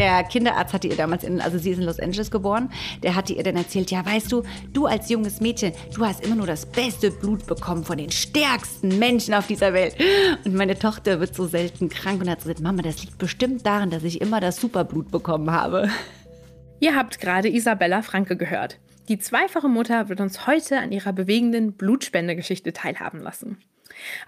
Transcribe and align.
Der 0.00 0.24
Kinderarzt 0.24 0.72
hatte 0.72 0.88
ihr 0.88 0.96
damals 0.96 1.24
in, 1.24 1.42
also 1.42 1.58
sie 1.58 1.72
ist 1.72 1.78
in 1.78 1.84
Los 1.84 2.00
Angeles 2.00 2.30
geboren, 2.30 2.70
der 3.02 3.14
hatte 3.14 3.34
ihr 3.34 3.42
dann 3.42 3.56
erzählt, 3.56 3.90
ja, 3.90 4.02
weißt 4.02 4.32
du, 4.32 4.44
du 4.72 4.86
als 4.86 5.10
junges 5.10 5.42
Mädchen, 5.42 5.74
du 5.94 6.06
hast 6.06 6.24
immer 6.24 6.36
nur 6.36 6.46
das 6.46 6.64
beste 6.64 7.10
Blut 7.10 7.46
bekommen 7.46 7.84
von 7.84 7.98
den 7.98 8.10
stärksten 8.10 8.98
Menschen 8.98 9.34
auf 9.34 9.46
dieser 9.46 9.74
Welt. 9.74 9.94
Und 10.46 10.54
meine 10.54 10.78
Tochter 10.78 11.20
wird 11.20 11.34
so 11.34 11.46
selten 11.46 11.90
krank 11.90 12.22
und 12.22 12.30
hat 12.30 12.38
gesagt, 12.38 12.60
Mama, 12.60 12.80
das 12.80 13.02
liegt 13.02 13.18
bestimmt 13.18 13.66
daran, 13.66 13.90
dass 13.90 14.02
ich 14.02 14.22
immer 14.22 14.40
das 14.40 14.56
Superblut 14.56 15.10
bekommen 15.10 15.50
habe. 15.50 15.90
Ihr 16.80 16.96
habt 16.96 17.20
gerade 17.20 17.50
Isabella 17.50 18.00
Franke 18.00 18.38
gehört. 18.38 18.78
Die 19.10 19.18
zweifache 19.18 19.68
Mutter 19.68 20.08
wird 20.08 20.22
uns 20.22 20.46
heute 20.46 20.78
an 20.78 20.92
ihrer 20.92 21.12
bewegenden 21.12 21.74
Blutspendegeschichte 21.74 22.72
teilhaben 22.72 23.20
lassen. 23.20 23.58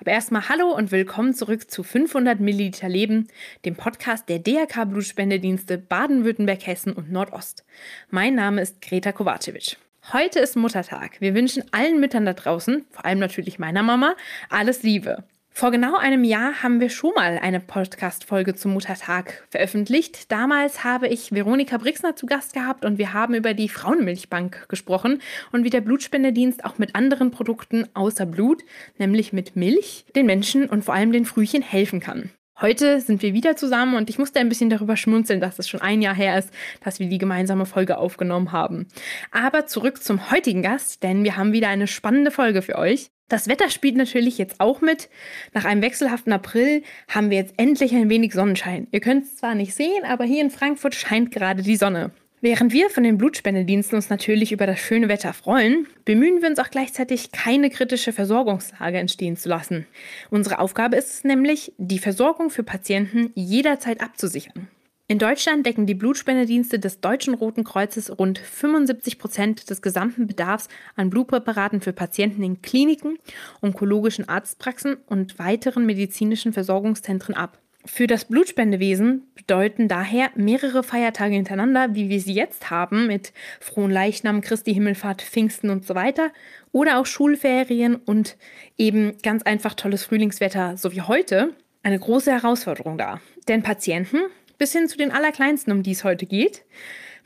Aber 0.00 0.10
erstmal 0.10 0.48
hallo 0.48 0.74
und 0.74 0.92
willkommen 0.92 1.34
zurück 1.34 1.70
zu 1.70 1.82
500 1.82 2.40
Milliliter 2.40 2.88
Leben, 2.88 3.28
dem 3.64 3.76
Podcast 3.76 4.28
der 4.28 4.38
DRK 4.38 4.84
Blutspendedienste 4.86 5.78
Baden-Württemberg, 5.78 6.66
Hessen 6.66 6.92
und 6.92 7.10
Nordost. 7.10 7.64
Mein 8.10 8.34
Name 8.34 8.60
ist 8.60 8.80
Greta 8.80 9.12
Kovacevic. 9.12 9.76
Heute 10.12 10.40
ist 10.40 10.56
Muttertag. 10.56 11.20
Wir 11.20 11.34
wünschen 11.34 11.64
allen 11.70 12.00
Müttern 12.00 12.26
da 12.26 12.32
draußen, 12.32 12.84
vor 12.90 13.04
allem 13.04 13.20
natürlich 13.20 13.58
meiner 13.58 13.82
Mama, 13.82 14.16
alles 14.50 14.82
Liebe. 14.82 15.24
Vor 15.54 15.70
genau 15.70 15.96
einem 15.96 16.24
Jahr 16.24 16.62
haben 16.62 16.80
wir 16.80 16.88
schon 16.88 17.12
mal 17.14 17.38
eine 17.38 17.60
Podcast-Folge 17.60 18.54
zum 18.54 18.72
Muttertag 18.72 19.46
veröffentlicht. 19.50 20.32
Damals 20.32 20.82
habe 20.82 21.08
ich 21.08 21.30
Veronika 21.30 21.76
Brixner 21.76 22.16
zu 22.16 22.24
Gast 22.24 22.54
gehabt 22.54 22.86
und 22.86 22.96
wir 22.96 23.12
haben 23.12 23.34
über 23.34 23.52
die 23.52 23.68
Frauenmilchbank 23.68 24.66
gesprochen 24.68 25.20
und 25.52 25.64
wie 25.64 25.70
der 25.70 25.82
Blutspendedienst 25.82 26.64
auch 26.64 26.78
mit 26.78 26.94
anderen 26.94 27.30
Produkten 27.30 27.86
außer 27.92 28.24
Blut, 28.24 28.62
nämlich 28.96 29.34
mit 29.34 29.54
Milch, 29.54 30.06
den 30.16 30.24
Menschen 30.24 30.68
und 30.68 30.84
vor 30.86 30.94
allem 30.94 31.12
den 31.12 31.26
Frühchen 31.26 31.62
helfen 31.62 32.00
kann. 32.00 32.30
Heute 32.60 33.00
sind 33.00 33.22
wir 33.22 33.34
wieder 33.34 33.54
zusammen 33.54 33.94
und 33.94 34.08
ich 34.08 34.18
musste 34.18 34.40
ein 34.40 34.48
bisschen 34.48 34.70
darüber 34.70 34.96
schmunzeln, 34.96 35.40
dass 35.40 35.58
es 35.58 35.68
schon 35.68 35.82
ein 35.82 36.00
Jahr 36.00 36.14
her 36.14 36.38
ist, 36.38 36.50
dass 36.82 36.98
wir 36.98 37.08
die 37.08 37.18
gemeinsame 37.18 37.66
Folge 37.66 37.98
aufgenommen 37.98 38.52
haben. 38.52 38.86
Aber 39.32 39.66
zurück 39.66 40.02
zum 40.02 40.30
heutigen 40.30 40.62
Gast, 40.62 41.02
denn 41.02 41.24
wir 41.24 41.36
haben 41.36 41.52
wieder 41.52 41.68
eine 41.68 41.88
spannende 41.88 42.30
Folge 42.30 42.62
für 42.62 42.78
euch. 42.78 43.10
Das 43.32 43.48
Wetter 43.48 43.70
spielt 43.70 43.96
natürlich 43.96 44.36
jetzt 44.36 44.60
auch 44.60 44.82
mit. 44.82 45.08
Nach 45.54 45.64
einem 45.64 45.80
wechselhaften 45.80 46.34
April 46.34 46.82
haben 47.08 47.30
wir 47.30 47.38
jetzt 47.38 47.54
endlich 47.56 47.94
ein 47.94 48.10
wenig 48.10 48.34
Sonnenschein. 48.34 48.88
Ihr 48.92 49.00
könnt 49.00 49.24
es 49.24 49.36
zwar 49.36 49.54
nicht 49.54 49.72
sehen, 49.72 50.04
aber 50.04 50.24
hier 50.24 50.42
in 50.42 50.50
Frankfurt 50.50 50.94
scheint 50.94 51.30
gerade 51.30 51.62
die 51.62 51.76
Sonne. 51.76 52.10
Während 52.42 52.74
wir 52.74 52.90
von 52.90 53.04
den 53.04 53.16
Blutspendediensten 53.16 53.96
uns 53.96 54.10
natürlich 54.10 54.52
über 54.52 54.66
das 54.66 54.80
schöne 54.80 55.08
Wetter 55.08 55.32
freuen, 55.32 55.86
bemühen 56.04 56.42
wir 56.42 56.50
uns 56.50 56.58
auch 56.58 56.68
gleichzeitig, 56.68 57.32
keine 57.32 57.70
kritische 57.70 58.12
Versorgungslage 58.12 58.98
entstehen 58.98 59.38
zu 59.38 59.48
lassen. 59.48 59.86
Unsere 60.28 60.58
Aufgabe 60.58 60.96
ist 60.96 61.14
es 61.14 61.24
nämlich, 61.24 61.72
die 61.78 62.00
Versorgung 62.00 62.50
für 62.50 62.64
Patienten 62.64 63.30
jederzeit 63.34 64.02
abzusichern. 64.02 64.68
In 65.08 65.18
Deutschland 65.18 65.66
decken 65.66 65.84
die 65.84 65.94
Blutspendedienste 65.94 66.78
des 66.78 67.00
Deutschen 67.00 67.34
Roten 67.34 67.64
Kreuzes 67.64 68.18
rund 68.18 68.38
75 68.38 69.18
Prozent 69.18 69.68
des 69.68 69.82
gesamten 69.82 70.26
Bedarfs 70.26 70.68
an 70.96 71.10
Blutpräparaten 71.10 71.80
für 71.80 71.92
Patienten 71.92 72.42
in 72.42 72.62
Kliniken, 72.62 73.18
onkologischen 73.60 74.28
Arztpraxen 74.28 74.96
und 75.06 75.38
weiteren 75.38 75.86
medizinischen 75.86 76.52
Versorgungszentren 76.52 77.34
ab. 77.34 77.58
Für 77.84 78.06
das 78.06 78.26
Blutspendewesen 78.26 79.26
bedeuten 79.34 79.88
daher 79.88 80.30
mehrere 80.36 80.84
Feiertage 80.84 81.34
hintereinander, 81.34 81.96
wie 81.96 82.08
wir 82.08 82.20
sie 82.20 82.32
jetzt 82.32 82.70
haben, 82.70 83.08
mit 83.08 83.32
Frohen 83.58 83.90
Leichnam, 83.90 84.40
Christi 84.40 84.72
Himmelfahrt, 84.72 85.20
Pfingsten 85.20 85.68
und 85.68 85.84
so 85.84 85.96
weiter, 85.96 86.30
oder 86.70 87.00
auch 87.00 87.06
Schulferien 87.06 87.96
und 87.96 88.36
eben 88.78 89.18
ganz 89.22 89.42
einfach 89.42 89.74
tolles 89.74 90.04
Frühlingswetter, 90.04 90.76
so 90.76 90.92
wie 90.92 91.02
heute, 91.02 91.56
eine 91.82 91.98
große 91.98 92.30
Herausforderung 92.30 92.98
da. 92.98 93.20
Denn 93.48 93.64
Patienten, 93.64 94.18
bis 94.62 94.70
hin 94.70 94.86
zu 94.86 94.96
den 94.96 95.10
Allerkleinsten, 95.10 95.72
um 95.72 95.82
die 95.82 95.90
es 95.90 96.04
heute 96.04 96.24
geht, 96.24 96.62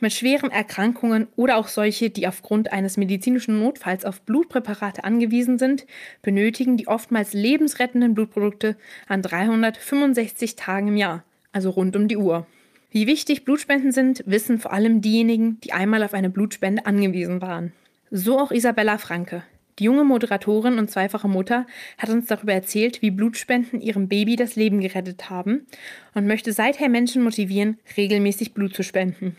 mit 0.00 0.14
schweren 0.14 0.50
Erkrankungen 0.50 1.28
oder 1.36 1.58
auch 1.58 1.68
solche, 1.68 2.08
die 2.08 2.26
aufgrund 2.26 2.72
eines 2.72 2.96
medizinischen 2.96 3.58
Notfalls 3.58 4.06
auf 4.06 4.22
Blutpräparate 4.22 5.04
angewiesen 5.04 5.58
sind, 5.58 5.84
benötigen 6.22 6.78
die 6.78 6.88
oftmals 6.88 7.34
lebensrettenden 7.34 8.14
Blutprodukte 8.14 8.78
an 9.06 9.20
365 9.20 10.56
Tagen 10.56 10.88
im 10.88 10.96
Jahr, 10.96 11.24
also 11.52 11.68
rund 11.68 11.94
um 11.94 12.08
die 12.08 12.16
Uhr. 12.16 12.46
Wie 12.90 13.06
wichtig 13.06 13.44
Blutspenden 13.44 13.92
sind, 13.92 14.24
wissen 14.24 14.58
vor 14.58 14.72
allem 14.72 15.02
diejenigen, 15.02 15.60
die 15.60 15.74
einmal 15.74 16.04
auf 16.04 16.14
eine 16.14 16.30
Blutspende 16.30 16.86
angewiesen 16.86 17.42
waren. 17.42 17.74
So 18.10 18.40
auch 18.40 18.50
Isabella 18.50 18.96
Franke. 18.96 19.42
Die 19.78 19.84
junge 19.84 20.04
Moderatorin 20.04 20.78
und 20.78 20.90
zweifache 20.90 21.28
Mutter 21.28 21.66
hat 21.98 22.08
uns 22.08 22.26
darüber 22.26 22.54
erzählt, 22.54 23.02
wie 23.02 23.10
Blutspenden 23.10 23.80
ihrem 23.80 24.08
Baby 24.08 24.36
das 24.36 24.56
Leben 24.56 24.80
gerettet 24.80 25.28
haben 25.28 25.66
und 26.14 26.26
möchte 26.26 26.52
seither 26.52 26.88
Menschen 26.88 27.22
motivieren, 27.22 27.78
regelmäßig 27.96 28.54
Blut 28.54 28.74
zu 28.74 28.82
spenden. 28.82 29.36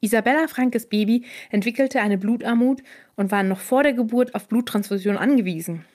Isabella 0.00 0.48
Frankes 0.48 0.86
Baby 0.86 1.24
entwickelte 1.50 2.02
eine 2.02 2.18
Blutarmut 2.18 2.82
und 3.16 3.30
war 3.30 3.42
noch 3.42 3.60
vor 3.60 3.82
der 3.82 3.94
Geburt 3.94 4.34
auf 4.34 4.48
Bluttransfusion 4.48 5.16
angewiesen. 5.16 5.86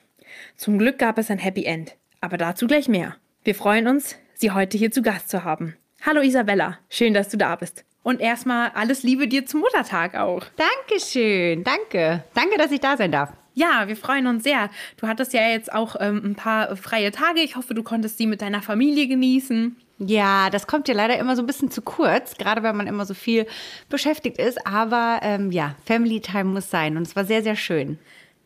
Zum 0.56 0.78
Glück 0.78 0.98
gab 0.98 1.16
es 1.18 1.30
ein 1.30 1.38
Happy 1.38 1.64
End, 1.64 1.96
aber 2.20 2.36
dazu 2.36 2.66
gleich 2.66 2.88
mehr. 2.88 3.16
Wir 3.44 3.54
freuen 3.54 3.86
uns, 3.86 4.16
Sie 4.34 4.50
heute 4.50 4.78
hier 4.78 4.90
zu 4.90 5.02
Gast 5.02 5.28
zu 5.28 5.44
haben. 5.44 5.76
Hallo 6.04 6.22
Isabella, 6.22 6.78
schön, 6.88 7.14
dass 7.14 7.28
du 7.28 7.36
da 7.36 7.54
bist. 7.54 7.84
Und 8.02 8.20
erstmal 8.20 8.70
alles 8.70 9.02
Liebe 9.02 9.28
dir 9.28 9.46
zum 9.46 9.60
Muttertag 9.60 10.16
auch. 10.16 10.44
Dankeschön, 10.56 11.62
danke. 11.62 12.24
Danke, 12.34 12.56
dass 12.56 12.72
ich 12.72 12.80
da 12.80 12.96
sein 12.96 13.12
darf. 13.12 13.32
Ja, 13.54 13.88
wir 13.88 13.96
freuen 13.96 14.26
uns 14.26 14.44
sehr. 14.44 14.70
Du 14.96 15.06
hattest 15.06 15.32
ja 15.32 15.48
jetzt 15.48 15.72
auch 15.72 15.96
ähm, 15.98 16.22
ein 16.24 16.34
paar 16.34 16.76
freie 16.76 17.10
Tage. 17.10 17.40
Ich 17.40 17.56
hoffe, 17.56 17.74
du 17.74 17.82
konntest 17.82 18.18
sie 18.18 18.26
mit 18.26 18.42
deiner 18.42 18.62
Familie 18.62 19.08
genießen. 19.08 19.76
Ja, 19.98 20.48
das 20.48 20.66
kommt 20.66 20.88
ja 20.88 20.94
leider 20.94 21.18
immer 21.18 21.36
so 21.36 21.42
ein 21.42 21.46
bisschen 21.46 21.70
zu 21.70 21.82
kurz, 21.82 22.38
gerade 22.38 22.62
wenn 22.62 22.74
man 22.74 22.86
immer 22.86 23.04
so 23.04 23.12
viel 23.12 23.46
beschäftigt 23.90 24.38
ist. 24.38 24.66
Aber 24.66 25.20
ähm, 25.22 25.52
ja, 25.52 25.74
Family 25.84 26.20
Time 26.20 26.44
muss 26.44 26.70
sein 26.70 26.96
und 26.96 27.02
es 27.02 27.14
war 27.16 27.24
sehr, 27.24 27.42
sehr 27.42 27.56
schön. 27.56 27.98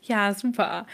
Ja, 0.02 0.34
super. 0.34 0.86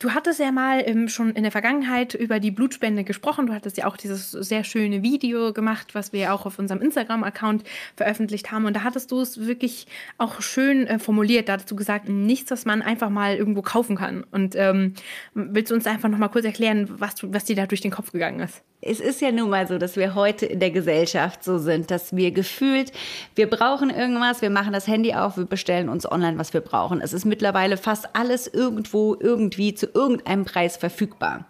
Du 0.00 0.14
hattest 0.14 0.40
ja 0.40 0.50
mal 0.50 0.82
ähm, 0.86 1.08
schon 1.08 1.32
in 1.34 1.42
der 1.42 1.52
Vergangenheit 1.52 2.14
über 2.14 2.40
die 2.40 2.50
Blutspende 2.50 3.04
gesprochen. 3.04 3.46
Du 3.46 3.52
hattest 3.52 3.76
ja 3.76 3.86
auch 3.86 3.98
dieses 3.98 4.30
sehr 4.30 4.64
schöne 4.64 5.02
Video 5.02 5.52
gemacht, 5.52 5.94
was 5.94 6.14
wir 6.14 6.32
auch 6.32 6.46
auf 6.46 6.58
unserem 6.58 6.80
Instagram-Account 6.80 7.64
veröffentlicht 7.96 8.50
haben. 8.50 8.64
Und 8.64 8.74
da 8.74 8.82
hattest 8.82 9.10
du 9.10 9.20
es 9.20 9.46
wirklich 9.46 9.86
auch 10.16 10.40
schön 10.40 10.86
äh, 10.86 10.98
formuliert. 10.98 11.50
Da 11.50 11.52
hattest 11.52 11.70
du 11.70 11.76
gesagt, 11.76 12.08
nichts, 12.08 12.50
was 12.50 12.64
man 12.64 12.80
einfach 12.80 13.10
mal 13.10 13.36
irgendwo 13.36 13.60
kaufen 13.60 13.96
kann. 13.96 14.24
Und 14.30 14.56
ähm, 14.56 14.94
willst 15.34 15.70
du 15.70 15.74
uns 15.74 15.86
einfach 15.86 16.08
noch 16.08 16.16
mal 16.16 16.28
kurz 16.28 16.46
erklären, 16.46 16.86
was, 16.98 17.16
du, 17.16 17.30
was 17.34 17.44
dir 17.44 17.56
da 17.56 17.66
durch 17.66 17.82
den 17.82 17.90
Kopf 17.90 18.10
gegangen 18.10 18.40
ist? 18.40 18.62
Es 18.82 18.98
ist 18.98 19.20
ja 19.20 19.30
nun 19.30 19.50
mal 19.50 19.68
so, 19.68 19.76
dass 19.76 19.96
wir 19.96 20.14
heute 20.14 20.46
in 20.46 20.58
der 20.58 20.70
Gesellschaft 20.70 21.44
so 21.44 21.58
sind, 21.58 21.90
dass 21.90 22.16
wir 22.16 22.30
gefühlt, 22.30 22.92
wir 23.34 23.48
brauchen 23.48 23.90
irgendwas, 23.90 24.40
wir 24.40 24.48
machen 24.48 24.72
das 24.72 24.86
Handy 24.86 25.12
auf, 25.12 25.36
wir 25.36 25.44
bestellen 25.44 25.90
uns 25.90 26.10
online, 26.10 26.38
was 26.38 26.54
wir 26.54 26.62
brauchen. 26.62 27.02
Es 27.02 27.12
ist 27.12 27.26
mittlerweile 27.26 27.76
fast 27.76 28.08
alles 28.14 28.46
irgendwo 28.46 29.16
irgendwie 29.20 29.74
zu 29.74 29.86
irgendeinem 29.92 30.46
Preis 30.46 30.78
verfügbar. 30.78 31.44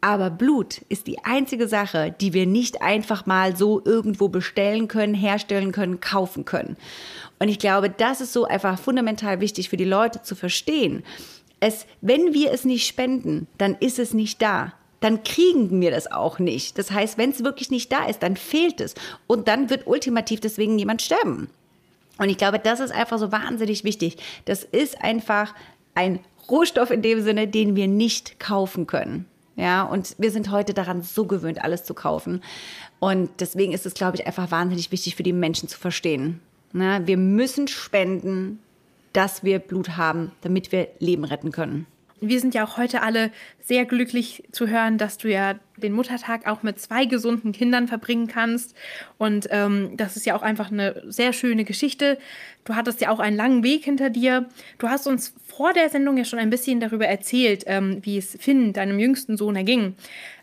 Aber 0.00 0.28
Blut 0.28 0.82
ist 0.88 1.06
die 1.06 1.24
einzige 1.24 1.68
Sache, 1.68 2.14
die 2.20 2.32
wir 2.32 2.46
nicht 2.46 2.82
einfach 2.82 3.26
mal 3.26 3.56
so 3.56 3.80
irgendwo 3.84 4.28
bestellen 4.28 4.88
können, 4.88 5.14
herstellen 5.14 5.70
können, 5.70 6.00
kaufen 6.00 6.44
können. 6.44 6.76
Und 7.38 7.48
ich 7.48 7.60
glaube, 7.60 7.90
das 7.90 8.20
ist 8.20 8.32
so 8.32 8.44
einfach 8.44 8.78
fundamental 8.78 9.40
wichtig 9.40 9.68
für 9.68 9.76
die 9.76 9.84
Leute 9.84 10.22
zu 10.22 10.34
verstehen. 10.34 11.04
Es, 11.60 11.86
wenn 12.00 12.34
wir 12.34 12.50
es 12.50 12.64
nicht 12.64 12.88
spenden, 12.88 13.46
dann 13.56 13.76
ist 13.78 14.00
es 14.00 14.14
nicht 14.14 14.42
da 14.42 14.72
dann 15.00 15.22
kriegen 15.22 15.80
wir 15.80 15.90
das 15.90 16.10
auch 16.10 16.38
nicht. 16.38 16.78
Das 16.78 16.90
heißt, 16.90 17.18
wenn 17.18 17.30
es 17.30 17.44
wirklich 17.44 17.70
nicht 17.70 17.92
da 17.92 18.06
ist, 18.06 18.22
dann 18.22 18.36
fehlt 18.36 18.80
es. 18.80 18.94
Und 19.26 19.48
dann 19.48 19.70
wird 19.70 19.86
ultimativ 19.86 20.40
deswegen 20.40 20.78
jemand 20.78 21.02
sterben. 21.02 21.50
Und 22.18 22.30
ich 22.30 22.38
glaube, 22.38 22.58
das 22.58 22.80
ist 22.80 22.92
einfach 22.92 23.18
so 23.18 23.30
wahnsinnig 23.30 23.84
wichtig. 23.84 24.16
Das 24.46 24.64
ist 24.64 25.02
einfach 25.02 25.54
ein 25.94 26.20
Rohstoff 26.48 26.90
in 26.90 27.02
dem 27.02 27.22
Sinne, 27.22 27.48
den 27.48 27.76
wir 27.76 27.88
nicht 27.88 28.40
kaufen 28.40 28.86
können. 28.86 29.26
Ja, 29.56 29.84
und 29.84 30.14
wir 30.18 30.30
sind 30.30 30.50
heute 30.50 30.74
daran 30.74 31.02
so 31.02 31.24
gewöhnt, 31.24 31.62
alles 31.62 31.84
zu 31.84 31.94
kaufen. 31.94 32.42
Und 32.98 33.30
deswegen 33.40 33.72
ist 33.72 33.86
es, 33.86 33.94
glaube 33.94 34.16
ich, 34.16 34.26
einfach 34.26 34.50
wahnsinnig 34.50 34.92
wichtig 34.92 35.16
für 35.16 35.22
die 35.22 35.32
Menschen 35.32 35.68
zu 35.68 35.78
verstehen. 35.78 36.40
Na, 36.72 37.06
wir 37.06 37.16
müssen 37.16 37.68
spenden, 37.68 38.60
dass 39.14 39.44
wir 39.44 39.58
Blut 39.58 39.96
haben, 39.96 40.32
damit 40.42 40.72
wir 40.72 40.88
Leben 40.98 41.24
retten 41.24 41.52
können. 41.52 41.86
Wir 42.20 42.40
sind 42.40 42.54
ja 42.54 42.64
auch 42.64 42.78
heute 42.78 43.02
alle 43.02 43.30
sehr 43.60 43.84
glücklich 43.84 44.44
zu 44.50 44.68
hören, 44.68 44.96
dass 44.96 45.18
du 45.18 45.28
ja 45.30 45.56
den 45.76 45.92
Muttertag 45.92 46.46
auch 46.46 46.62
mit 46.62 46.80
zwei 46.80 47.04
gesunden 47.04 47.52
Kindern 47.52 47.88
verbringen 47.88 48.26
kannst. 48.26 48.74
Und 49.18 49.48
ähm, 49.50 49.96
das 49.96 50.16
ist 50.16 50.24
ja 50.24 50.34
auch 50.34 50.42
einfach 50.42 50.70
eine 50.70 51.02
sehr 51.08 51.32
schöne 51.32 51.64
Geschichte. 51.64 52.18
Du 52.64 52.74
hattest 52.74 53.00
ja 53.00 53.10
auch 53.10 53.18
einen 53.18 53.36
langen 53.36 53.62
Weg 53.62 53.84
hinter 53.84 54.08
dir. 54.08 54.48
Du 54.78 54.88
hast 54.88 55.06
uns 55.06 55.34
vor 55.46 55.72
der 55.72 55.90
Sendung 55.90 56.16
ja 56.16 56.24
schon 56.24 56.38
ein 56.38 56.50
bisschen 56.50 56.80
darüber 56.80 57.06
erzählt, 57.06 57.64
ähm, 57.66 57.98
wie 58.02 58.18
es 58.18 58.36
Finn, 58.40 58.72
deinem 58.72 58.98
jüngsten 58.98 59.36
Sohn, 59.36 59.56
erging. 59.56 59.94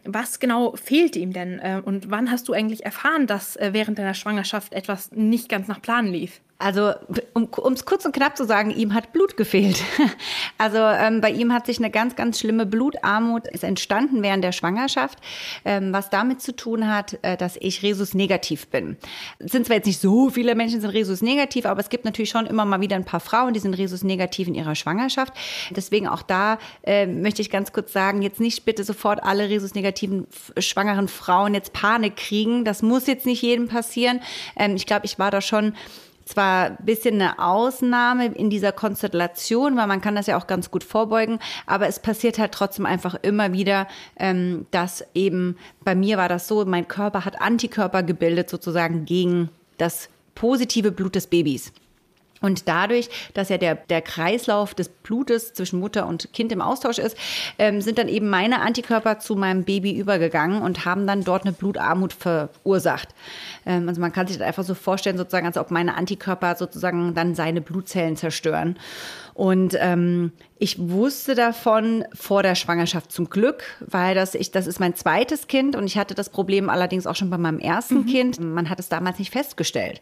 Was 0.05 0.39
genau 0.39 0.75
fehlte 0.75 1.19
ihm 1.19 1.33
denn? 1.33 1.59
Äh, 1.59 1.81
und 1.83 2.11
wann 2.11 2.29
hast 2.29 2.47
du 2.47 2.53
eigentlich 2.53 2.85
erfahren, 2.85 3.25
dass 3.25 3.55
äh, 3.55 3.69
während 3.73 3.97
deiner 3.97 4.13
Schwangerschaft 4.13 4.73
etwas 4.73 5.11
nicht 5.11 5.49
ganz 5.49 5.67
nach 5.67 5.81
Plan 5.81 6.07
lief? 6.07 6.39
Also, 6.63 6.93
um 7.33 7.73
es 7.73 7.83
kurz 7.83 8.05
und 8.05 8.15
knapp 8.15 8.37
zu 8.37 8.45
sagen, 8.45 8.71
ihm 8.71 8.93
hat 8.93 9.11
Blut 9.11 9.35
gefehlt. 9.35 9.83
Also 10.57 10.77
ähm, 10.77 11.19
bei 11.19 11.31
ihm 11.31 11.51
hat 11.51 11.65
sich 11.65 11.79
eine 11.79 11.89
ganz, 11.89 12.15
ganz 12.15 12.39
schlimme 12.39 12.65
Blutarmut 12.65 13.47
ist 13.47 13.63
entstanden 13.63 14.21
während 14.21 14.43
der 14.43 14.51
Schwangerschaft, 14.53 15.17
ähm, 15.65 15.91
was 15.91 16.09
damit 16.09 16.41
zu 16.41 16.55
tun 16.55 16.87
hat, 16.87 17.17
äh, 17.21 17.35
dass 17.35 17.57
ich 17.59 17.83
Rhesus 17.83 18.13
negativ 18.13 18.67
bin. 18.67 18.95
Es 19.39 19.51
sind 19.51 19.65
zwar 19.65 19.77
jetzt 19.77 19.87
nicht 19.87 19.99
so 19.99 20.29
viele 20.29 20.55
Menschen 20.55 20.79
sind 20.79 20.91
Rhesus 20.91 21.21
negativ, 21.21 21.65
aber 21.65 21.81
es 21.81 21.89
gibt 21.89 22.05
natürlich 22.05 22.29
schon 22.29 22.45
immer 22.45 22.63
mal 22.63 22.79
wieder 22.79 22.95
ein 22.95 23.03
paar 23.03 23.19
Frauen, 23.19 23.53
die 23.53 23.59
sind 23.59 23.73
Rhesus 23.73 24.03
negativ 24.03 24.47
in 24.47 24.55
ihrer 24.55 24.75
Schwangerschaft. 24.75 25.33
Deswegen 25.71 26.07
auch 26.07 26.21
da 26.21 26.59
äh, 26.83 27.07
möchte 27.07 27.41
ich 27.41 27.49
ganz 27.49 27.73
kurz 27.73 27.91
sagen, 27.91 28.21
jetzt 28.21 28.39
nicht 28.39 28.63
bitte 28.63 28.85
sofort 28.85 29.21
alle 29.23 29.49
Rhesus 29.49 29.75
negativen 29.75 30.27
schwangeren 30.57 31.09
Frauen 31.09 31.55
jetzt 31.55 31.73
Panik 31.73 32.15
kriegen. 32.15 32.63
Das 32.63 32.81
muss 32.81 33.07
jetzt 33.07 33.25
nicht 33.25 33.41
jedem 33.41 33.67
passieren. 33.67 34.21
Ähm, 34.55 34.75
ich 34.75 34.85
glaube, 34.85 35.05
ich 35.05 35.19
war 35.19 35.31
da 35.31 35.41
schon 35.41 35.73
zwar 36.25 36.65
ein 36.65 36.77
bisschen 36.85 37.15
eine 37.15 37.39
Ausnahme 37.39 38.27
in 38.27 38.49
dieser 38.49 38.71
Konstellation, 38.71 39.75
weil 39.77 39.87
man 39.87 40.01
kann 40.01 40.15
das 40.15 40.27
ja 40.27 40.37
auch 40.37 40.47
ganz 40.47 40.71
gut 40.71 40.83
vorbeugen, 40.83 41.39
aber 41.65 41.87
es 41.87 41.99
passiert 41.99 42.39
halt 42.39 42.51
trotzdem 42.51 42.85
einfach 42.85 43.15
immer 43.21 43.53
wieder, 43.53 43.87
ähm, 44.17 44.65
dass 44.71 45.05
eben 45.13 45.57
bei 45.83 45.95
mir 45.95 46.17
war 46.17 46.29
das 46.29 46.47
so, 46.47 46.65
mein 46.65 46.87
Körper 46.87 47.25
hat 47.25 47.41
Antikörper 47.41 48.03
gebildet 48.03 48.49
sozusagen 48.49 49.05
gegen 49.05 49.49
das 49.77 50.09
positive 50.35 50.91
Blut 50.91 51.15
des 51.15 51.27
Babys. 51.27 51.71
Und 52.43 52.67
dadurch, 52.67 53.09
dass 53.33 53.47
ja 53.47 53.57
der, 53.57 53.75
der 53.75 54.01
Kreislauf 54.01 54.75
des 54.75 54.89
Blutes 54.89 55.53
zwischen 55.53 55.79
Mutter 55.79 56.05
und 56.05 56.33
Kind 56.33 56.51
im 56.51 56.59
Austausch 56.61 56.97
ist, 56.97 57.17
ähm, 57.57 57.79
sind 57.79 57.97
dann 57.97 58.09
eben 58.09 58.29
meine 58.29 58.59
Antikörper 58.59 59.17
zu 59.19 59.35
meinem 59.35 59.63
Baby 59.63 59.97
übergegangen 59.97 60.61
und 60.61 60.83
haben 60.83 61.07
dann 61.07 61.23
dort 61.23 61.43
eine 61.43 61.53
Blutarmut 61.53 62.11
verursacht. 62.11 63.07
Ähm, 63.65 63.87
also 63.87 64.01
man 64.01 64.11
kann 64.11 64.27
sich 64.27 64.37
das 64.37 64.45
einfach 64.45 64.65
so 64.65 64.75
vorstellen, 64.75 65.17
sozusagen, 65.17 65.47
als 65.47 65.57
ob 65.57 65.71
meine 65.71 65.95
Antikörper 65.95 66.55
sozusagen 66.55 67.13
dann 67.13 67.33
seine 67.33 67.61
Blutzellen 67.61 68.17
zerstören. 68.17 68.77
Und 69.33 69.75
ähm, 69.79 70.31
ich 70.59 70.77
wusste 70.79 71.35
davon 71.35 72.05
vor 72.13 72.43
der 72.43 72.55
Schwangerschaft 72.55 73.11
zum 73.11 73.29
Glück, 73.29 73.63
weil 73.79 74.15
das, 74.15 74.35
ich, 74.35 74.51
das 74.51 74.67
ist 74.67 74.79
mein 74.79 74.95
zweites 74.95 75.47
Kind 75.47 75.75
und 75.75 75.85
ich 75.85 75.97
hatte 75.97 76.13
das 76.13 76.29
Problem 76.29 76.69
allerdings 76.69 77.07
auch 77.07 77.15
schon 77.15 77.29
bei 77.29 77.37
meinem 77.37 77.59
ersten 77.59 78.01
mhm. 78.01 78.05
Kind. 78.05 78.39
Man 78.39 78.69
hat 78.69 78.79
es 78.79 78.89
damals 78.89 79.19
nicht 79.19 79.31
festgestellt. 79.31 80.01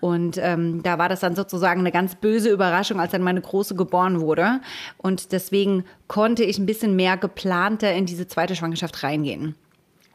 Und 0.00 0.38
ähm, 0.38 0.82
da 0.82 0.98
war 0.98 1.08
das 1.08 1.20
dann 1.20 1.36
sozusagen 1.36 1.80
eine 1.80 1.92
ganz 1.92 2.14
böse 2.14 2.50
Überraschung, 2.50 2.98
als 2.98 3.12
dann 3.12 3.22
meine 3.22 3.40
Große 3.40 3.74
geboren 3.74 4.20
wurde. 4.20 4.60
Und 4.96 5.32
deswegen 5.32 5.84
konnte 6.08 6.44
ich 6.44 6.58
ein 6.58 6.66
bisschen 6.66 6.96
mehr 6.96 7.16
geplanter 7.16 7.92
in 7.92 8.06
diese 8.06 8.26
zweite 8.26 8.56
Schwangerschaft 8.56 9.02
reingehen. 9.02 9.54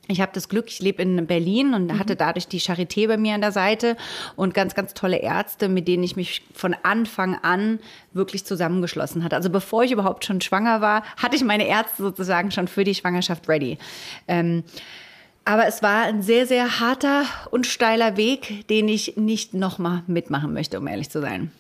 Ich 0.08 0.22
habe 0.22 0.32
das 0.34 0.48
Glück, 0.50 0.68
ich 0.68 0.80
lebe 0.80 1.02
in 1.02 1.28
Berlin 1.28 1.74
und 1.74 1.88
mhm. 1.88 2.00
hatte 2.00 2.16
dadurch 2.16 2.48
die 2.48 2.62
Charité 2.62 3.08
bei 3.08 3.18
mir 3.18 3.36
an 3.36 3.42
der 3.42 3.52
Seite 3.52 3.98
und 4.36 4.54
ganz, 4.54 4.74
ganz 4.74 4.94
tolle 4.94 5.18
Ärzte, 5.18 5.70
mit 5.70 5.88
denen 5.88 6.04
ich 6.04 6.16
mich 6.16 6.44
von 6.54 6.76
Anfang 6.84 7.36
an 7.36 7.80
wirklich 8.14 8.46
zusammengeschlossen 8.46 9.24
hatte. 9.24 9.36
Also 9.36 9.50
bevor 9.50 9.84
ich 9.84 9.92
überhaupt 9.92 10.26
schon 10.26 10.42
schwanger 10.42 10.82
war, 10.82 11.04
hatte 11.18 11.36
ich 11.36 11.44
meine 11.44 11.68
Ärzte 11.68 12.04
sozusagen 12.04 12.52
schon 12.52 12.68
für 12.68 12.84
die 12.84 12.96
Schwangerschaft 12.96 13.50
ready. 13.50 13.78
Ähm, 14.28 14.64
aber 15.44 15.66
es 15.66 15.82
war 15.82 16.04
ein 16.04 16.22
sehr, 16.22 16.46
sehr 16.46 16.82
harter 16.82 17.24
und 17.52 17.66
steiler 17.66 18.18
Weg, 18.18 18.68
den 18.68 18.90
ich 18.90 19.16
nicht 19.16 19.54
nochmal 19.54 20.04
mitmachen 20.08 20.54
möchte, 20.54 20.78
um 20.78 20.88
ehrlich 20.88 21.10
zu 21.10 21.22
sein. 21.22 21.52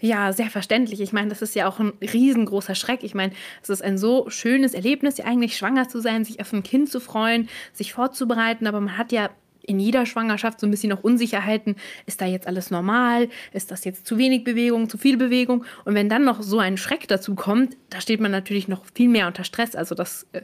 Ja, 0.00 0.32
sehr 0.32 0.48
verständlich. 0.48 1.00
Ich 1.00 1.12
meine, 1.12 1.28
das 1.28 1.42
ist 1.42 1.54
ja 1.54 1.68
auch 1.68 1.78
ein 1.78 1.92
riesengroßer 2.00 2.74
Schreck. 2.74 3.02
Ich 3.02 3.14
meine, 3.14 3.32
es 3.62 3.68
ist 3.68 3.82
ein 3.82 3.98
so 3.98 4.28
schönes 4.30 4.72
Erlebnis, 4.72 5.18
ja 5.18 5.26
eigentlich 5.26 5.56
schwanger 5.56 5.88
zu 5.88 6.00
sein, 6.00 6.24
sich 6.24 6.40
auf 6.40 6.52
ein 6.52 6.62
Kind 6.62 6.88
zu 6.90 7.00
freuen, 7.00 7.48
sich 7.72 7.92
vorzubereiten, 7.92 8.66
aber 8.66 8.80
man 8.80 8.96
hat 8.96 9.12
ja 9.12 9.30
in 9.62 9.78
jeder 9.78 10.06
Schwangerschaft 10.06 10.58
so 10.58 10.66
ein 10.66 10.70
bisschen 10.70 10.90
noch 10.90 11.04
Unsicherheiten. 11.04 11.76
Ist 12.06 12.20
da 12.20 12.26
jetzt 12.26 12.46
alles 12.46 12.70
normal? 12.70 13.28
Ist 13.52 13.70
das 13.70 13.84
jetzt 13.84 14.06
zu 14.06 14.16
wenig 14.16 14.42
Bewegung, 14.42 14.88
zu 14.88 14.96
viel 14.98 15.18
Bewegung? 15.18 15.64
Und 15.84 15.94
wenn 15.94 16.08
dann 16.08 16.24
noch 16.24 16.42
so 16.42 16.58
ein 16.58 16.78
Schreck 16.78 17.06
dazu 17.08 17.34
kommt, 17.34 17.76
da 17.90 18.00
steht 18.00 18.20
man 18.20 18.30
natürlich 18.30 18.68
noch 18.68 18.84
viel 18.94 19.08
mehr 19.08 19.26
unter 19.26 19.44
Stress. 19.44 19.76
Also 19.76 19.94
das 19.94 20.26
äh, 20.32 20.42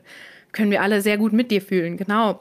können 0.52 0.70
wir 0.70 0.82
alle 0.82 1.00
sehr 1.00 1.16
gut 1.16 1.32
mit 1.32 1.50
dir 1.50 1.62
fühlen. 1.62 1.96
Genau. 1.96 2.40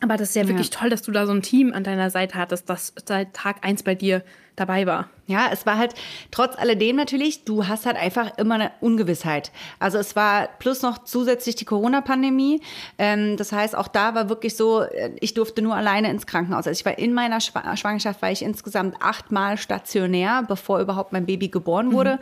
Aber 0.00 0.16
das 0.16 0.30
ist 0.30 0.36
ja, 0.36 0.42
ja 0.42 0.48
wirklich 0.48 0.70
toll, 0.70 0.90
dass 0.90 1.02
du 1.02 1.12
da 1.12 1.26
so 1.26 1.32
ein 1.32 1.42
Team 1.42 1.72
an 1.72 1.84
deiner 1.84 2.10
Seite 2.10 2.36
hattest, 2.36 2.68
das 2.68 2.94
seit 3.04 3.34
Tag 3.34 3.64
eins 3.64 3.82
bei 3.82 3.94
dir 3.94 4.22
dabei 4.56 4.86
war. 4.86 5.10
Ja, 5.26 5.48
es 5.52 5.66
war 5.66 5.76
halt 5.76 5.94
trotz 6.30 6.56
alledem 6.56 6.96
natürlich, 6.96 7.44
du 7.44 7.66
hast 7.66 7.86
halt 7.86 7.96
einfach 7.96 8.38
immer 8.38 8.54
eine 8.54 8.72
Ungewissheit. 8.80 9.50
Also 9.78 9.98
es 9.98 10.16
war 10.16 10.48
plus 10.58 10.82
noch 10.82 10.98
zusätzlich 11.04 11.56
die 11.56 11.64
Corona-Pandemie. 11.64 12.60
Ähm, 12.98 13.36
das 13.36 13.52
heißt, 13.52 13.76
auch 13.76 13.88
da 13.88 14.14
war 14.14 14.28
wirklich 14.28 14.56
so, 14.56 14.82
äh, 14.82 15.10
ich 15.20 15.34
durfte 15.34 15.62
nur 15.62 15.74
alleine 15.74 16.10
ins 16.10 16.26
Krankenhaus. 16.26 16.66
Also 16.66 16.78
ich 16.78 16.84
war 16.84 16.98
in 16.98 17.12
meiner 17.12 17.40
Schwangerschaft, 17.40 18.22
war 18.22 18.30
ich 18.30 18.42
insgesamt 18.42 18.96
achtmal 19.00 19.58
stationär, 19.58 20.44
bevor 20.46 20.80
überhaupt 20.80 21.12
mein 21.12 21.26
Baby 21.26 21.48
geboren 21.48 21.92
wurde. 21.92 22.14
Mhm. 22.14 22.18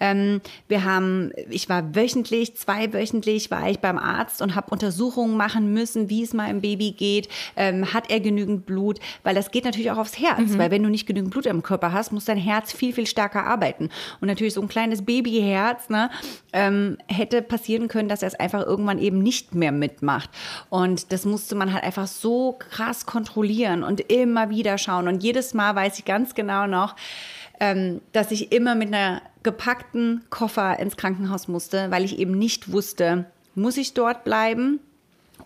Ähm, 0.00 0.40
wir 0.68 0.84
haben, 0.84 1.32
ich 1.50 1.68
war 1.68 1.94
wöchentlich, 1.94 2.56
zweiwöchentlich 2.56 3.50
war 3.50 3.68
ich 3.68 3.78
beim 3.78 3.98
Arzt 3.98 4.42
und 4.42 4.54
habe 4.54 4.70
Untersuchungen 4.70 5.36
machen 5.36 5.72
müssen, 5.72 6.10
wie 6.10 6.22
es 6.22 6.32
meinem 6.32 6.62
Baby 6.62 6.92
geht. 6.92 7.28
Ähm, 7.56 7.92
hat 7.92 8.10
er 8.10 8.20
genügend 8.20 8.66
Blut? 8.66 8.98
Weil 9.22 9.34
das 9.34 9.50
geht 9.50 9.64
natürlich 9.64 9.90
auch 9.90 9.98
aufs 9.98 10.18
Herz, 10.18 10.52
mhm. 10.52 10.58
weil 10.58 10.70
wenn 10.70 10.82
du 10.82 10.88
nicht 10.88 11.06
genügend 11.06 11.30
Blut 11.30 11.46
im 11.46 11.62
Körper 11.62 11.76
Körper 11.76 11.92
hast, 11.92 12.10
muss 12.10 12.24
dein 12.24 12.38
Herz 12.46 12.72
viel, 12.72 12.92
viel 12.92 13.06
stärker 13.06 13.44
arbeiten. 13.44 13.90
Und 14.20 14.28
natürlich 14.28 14.54
so 14.54 14.62
ein 14.62 14.68
kleines 14.68 15.04
Babyherz 15.04 15.88
ne, 15.88 16.10
ähm, 16.52 16.98
hätte 17.08 17.42
passieren 17.42 17.88
können, 17.88 18.08
dass 18.08 18.22
er 18.22 18.28
es 18.28 18.34
einfach 18.34 18.64
irgendwann 18.64 18.98
eben 18.98 19.18
nicht 19.18 19.54
mehr 19.54 19.72
mitmacht. 19.72 20.30
Und 20.70 21.12
das 21.12 21.24
musste 21.24 21.54
man 21.54 21.72
halt 21.72 21.84
einfach 21.84 22.06
so 22.06 22.52
krass 22.58 23.06
kontrollieren 23.06 23.82
und 23.82 24.00
immer 24.00 24.50
wieder 24.50 24.78
schauen. 24.78 25.08
Und 25.08 25.22
jedes 25.22 25.54
Mal 25.54 25.74
weiß 25.74 25.98
ich 25.98 26.04
ganz 26.04 26.34
genau 26.34 26.66
noch, 26.66 26.96
ähm, 27.60 28.00
dass 28.12 28.30
ich 28.30 28.52
immer 28.52 28.74
mit 28.74 28.88
einer 28.88 29.22
gepackten 29.42 30.24
Koffer 30.30 30.78
ins 30.78 30.96
Krankenhaus 30.96 31.48
musste, 31.48 31.90
weil 31.90 32.04
ich 32.04 32.18
eben 32.18 32.36
nicht 32.38 32.72
wusste, 32.72 33.26
muss 33.54 33.76
ich 33.76 33.94
dort 33.94 34.24
bleiben? 34.24 34.80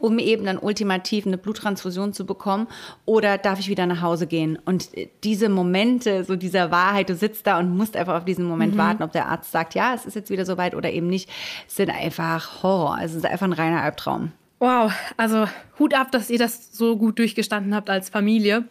Um 0.00 0.18
eben 0.18 0.44
dann 0.44 0.58
ultimativ 0.58 1.26
eine 1.26 1.38
Bluttransfusion 1.38 2.12
zu 2.12 2.26
bekommen 2.26 2.66
oder 3.04 3.38
darf 3.38 3.60
ich 3.60 3.68
wieder 3.68 3.86
nach 3.86 4.02
Hause 4.02 4.26
gehen? 4.26 4.58
Und 4.64 4.90
diese 5.22 5.48
Momente, 5.48 6.24
so 6.24 6.36
dieser 6.36 6.70
Wahrheit, 6.70 7.08
du 7.08 7.14
sitzt 7.14 7.46
da 7.46 7.58
und 7.58 7.76
musst 7.76 7.96
einfach 7.96 8.16
auf 8.16 8.24
diesen 8.24 8.44
Moment 8.46 8.74
mhm. 8.74 8.78
warten, 8.78 9.02
ob 9.02 9.12
der 9.12 9.28
Arzt 9.28 9.52
sagt, 9.52 9.74
ja, 9.74 9.94
es 9.94 10.06
ist 10.06 10.14
jetzt 10.14 10.30
wieder 10.30 10.44
soweit 10.44 10.74
oder 10.74 10.90
eben 10.90 11.06
nicht, 11.06 11.30
sind 11.66 11.90
einfach 11.90 12.62
Horror. 12.62 12.98
Es 13.02 13.14
ist 13.14 13.24
einfach 13.24 13.46
ein 13.46 13.52
reiner 13.52 13.82
Albtraum. 13.82 14.32
Wow, 14.58 14.92
also 15.16 15.46
Hut 15.78 15.94
ab, 15.94 16.12
dass 16.12 16.28
ihr 16.28 16.38
das 16.38 16.76
so 16.76 16.98
gut 16.98 17.18
durchgestanden 17.18 17.74
habt 17.74 17.88
als 17.88 18.10
Familie. 18.10 18.64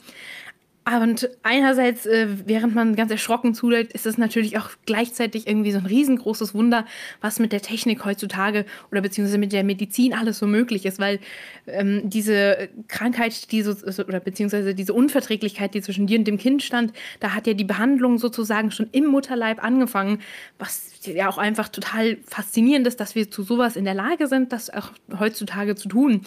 Und 0.98 1.30
einerseits, 1.44 2.06
äh, 2.06 2.28
während 2.46 2.74
man 2.74 2.96
ganz 2.96 3.12
erschrocken 3.12 3.54
zuhört, 3.54 3.94
ist 3.94 4.06
es 4.06 4.18
natürlich 4.18 4.58
auch 4.58 4.70
gleichzeitig 4.86 5.48
irgendwie 5.48 5.72
so 5.72 5.78
ein 5.78 5.86
riesengroßes 5.86 6.54
Wunder, 6.56 6.86
was 7.22 7.40
mit 7.40 7.52
der 7.52 7.62
Technik 7.62 8.06
heutzutage 8.06 8.66
oder 8.92 9.02
beziehungsweise 9.02 9.38
mit 9.38 9.54
der 9.54 9.64
Medizin 9.64 10.14
alles 10.14 10.40
so 10.40 10.48
möglich 10.48 10.86
ist, 10.86 11.00
weil 11.00 11.20
ähm, 11.68 12.10
diese 12.10 12.70
Krankheit, 12.88 13.52
die 13.52 13.62
so, 13.62 13.72
oder 14.00 14.20
beziehungsweise 14.20 14.74
diese 14.74 14.94
Unverträglichkeit, 14.94 15.74
die 15.74 15.82
zwischen 15.82 16.08
dir 16.08 16.18
und 16.18 16.26
dem 16.26 16.38
Kind 16.38 16.64
stand, 16.64 16.94
da 17.20 17.36
hat 17.36 17.46
ja 17.46 17.54
die 17.54 17.64
Behandlung 17.64 18.18
sozusagen 18.18 18.72
schon 18.72 18.90
im 18.92 19.06
Mutterleib 19.06 19.64
angefangen, 19.64 20.20
was 20.58 20.99
ja 21.06 21.30
auch 21.30 21.38
einfach 21.38 21.70
total 21.70 22.18
faszinierend 22.26 22.86
ist, 22.88 23.00
dass 23.00 23.16
wir 23.16 23.32
zu 23.32 23.44
sowas 23.44 23.76
in 23.76 23.86
der 23.86 23.94
Lage 23.94 24.28
sind, 24.28 24.52
das 24.52 24.70
auch 24.70 24.92
heutzutage 25.18 25.76
zu 25.76 25.88
tun. 25.88 26.22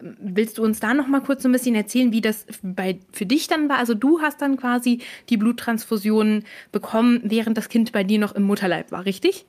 Willst 0.00 0.58
du 0.58 0.62
uns 0.62 0.80
da 0.80 0.94
noch 0.94 1.06
mal 1.06 1.20
kurz 1.20 1.42
so 1.42 1.48
ein 1.48 1.52
bisschen 1.52 1.74
erzählen, 1.74 2.12
wie 2.12 2.20
das 2.20 2.46
bei, 2.62 2.98
für 3.12 3.26
dich 3.26 3.46
dann 3.46 3.68
war? 3.68 3.78
Also 3.78 3.94
du 3.94 4.20
hast 4.20 4.40
dann 4.40 4.56
quasi 4.56 5.00
die 5.28 5.36
Bluttransfusionen 5.36 6.44
bekommen, 6.72 7.20
während 7.24 7.58
das 7.58 7.68
Kind 7.68 7.92
bei 7.92 8.04
dir 8.04 8.18
noch 8.18 8.32
im 8.34 8.44
Mutterleib 8.44 8.92
war, 8.92 9.04
richtig? 9.04 9.46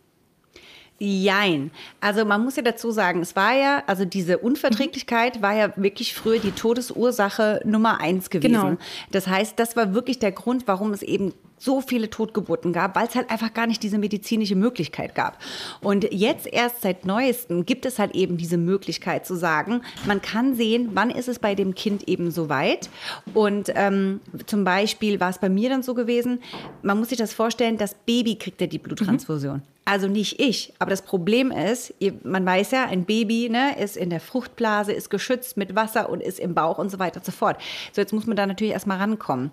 Jein. 0.97 1.71
Also 1.99 2.23
man 2.23 2.43
muss 2.43 2.55
ja 2.55 2.63
dazu 2.63 2.89
sagen, 2.91 3.21
es 3.21 3.35
war 3.35 3.53
ja, 3.53 3.83
also 3.85 4.05
diese 4.05 4.37
Unverträglichkeit 4.37 5.41
war 5.41 5.53
ja 5.53 5.73
wirklich 5.75 6.13
früher 6.13 6.39
die 6.39 6.51
Todesursache 6.51 7.61
Nummer 7.65 7.99
eins 7.99 8.29
gewesen. 8.29 8.53
Genau. 8.53 8.77
Das 9.11 9.27
heißt, 9.27 9.59
das 9.59 9.75
war 9.75 9.93
wirklich 9.93 10.19
der 10.19 10.31
Grund, 10.31 10.67
warum 10.67 10.93
es 10.93 11.03
eben 11.03 11.33
so 11.65 11.81
viele 11.81 12.09
Totgeburten 12.09 12.71
gab, 12.71 12.95
weil 12.95 13.07
es 13.07 13.15
halt 13.15 13.29
einfach 13.29 13.53
gar 13.53 13.67
nicht 13.67 13.83
diese 13.83 13.97
medizinische 13.97 14.55
Möglichkeit 14.55 15.15
gab. 15.15 15.39
Und 15.81 16.13
jetzt 16.13 16.47
erst 16.47 16.83
seit 16.83 17.05
neuestem 17.05 17.65
gibt 17.65 17.85
es 17.85 17.99
halt 17.99 18.15
eben 18.15 18.37
diese 18.37 18.57
Möglichkeit 18.57 19.25
zu 19.25 19.35
sagen, 19.35 19.81
man 20.05 20.21
kann 20.21 20.55
sehen, 20.55 20.91
wann 20.93 21.09
ist 21.09 21.27
es 21.27 21.39
bei 21.39 21.55
dem 21.55 21.75
Kind 21.75 22.07
eben 22.07 22.31
so 22.31 22.47
weit. 22.47 22.89
Und 23.33 23.71
ähm, 23.75 24.21
zum 24.45 24.63
Beispiel 24.63 25.19
war 25.19 25.31
es 25.31 25.39
bei 25.39 25.49
mir 25.49 25.69
dann 25.69 25.83
so 25.83 25.93
gewesen, 25.93 26.39
man 26.83 26.99
muss 26.99 27.09
sich 27.09 27.17
das 27.17 27.33
vorstellen, 27.33 27.77
das 27.77 27.95
Baby 28.05 28.35
kriegt 28.35 28.61
ja 28.61 28.67
die 28.67 28.79
Bluttransfusion. 28.79 29.57
Mhm. 29.57 29.75
Also 29.87 30.07
nicht 30.07 30.39
ich. 30.39 30.73
Aber 30.79 30.89
das 30.89 31.03
Problem 31.03 31.51
ist, 31.51 31.93
man 32.23 32.43
weiß 32.43 32.71
ja, 32.71 32.85
ein 32.85 33.05
Baby 33.05 33.49
ne, 33.49 33.79
ist 33.79 33.95
in 33.95 34.09
der 34.09 34.19
Fruchtblase, 34.19 34.91
ist 34.91 35.11
geschützt 35.11 35.57
mit 35.57 35.75
Wasser 35.75 36.09
und 36.09 36.21
ist 36.21 36.39
im 36.39 36.55
Bauch 36.55 36.79
und 36.79 36.89
so 36.89 36.97
weiter 36.97 37.17
und 37.17 37.25
so 37.25 37.31
fort. 37.31 37.57
So, 37.93 38.01
jetzt 38.01 38.11
muss 38.11 38.25
man 38.25 38.35
da 38.35 38.47
natürlich 38.47 38.73
erstmal 38.73 38.97
rankommen. 38.97 39.51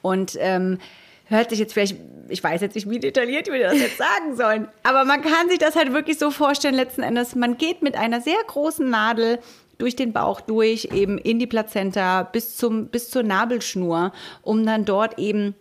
Und 0.00 0.36
ähm, 0.40 0.78
hört 1.26 1.50
sich 1.50 1.58
jetzt 1.58 1.72
vielleicht, 1.72 1.96
ich 2.28 2.42
weiß 2.42 2.60
jetzt 2.60 2.74
nicht, 2.74 2.88
wie 2.88 2.98
detailliert 2.98 3.46
wir 3.46 3.58
das 3.58 3.78
jetzt 3.78 3.98
sagen 3.98 4.36
sollen, 4.36 4.68
aber 4.82 5.04
man 5.04 5.22
kann 5.22 5.48
sich 5.48 5.58
das 5.58 5.76
halt 5.76 5.92
wirklich 5.92 6.18
so 6.18 6.30
vorstellen, 6.30 6.74
letzten 6.74 7.02
Endes, 7.02 7.34
man 7.34 7.56
geht 7.56 7.82
mit 7.82 7.96
einer 7.96 8.20
sehr 8.20 8.38
großen 8.46 8.88
Nadel 8.88 9.38
durch 9.78 9.96
den 9.96 10.12
Bauch 10.12 10.40
durch, 10.40 10.88
eben 10.92 11.18
in 11.18 11.38
die 11.38 11.46
Plazenta 11.46 12.22
bis, 12.22 12.56
zum, 12.56 12.86
bis 12.86 13.10
zur 13.10 13.22
Nabelschnur, 13.22 14.12
um 14.42 14.64
dann 14.64 14.84
dort 14.84 15.18
eben 15.18 15.54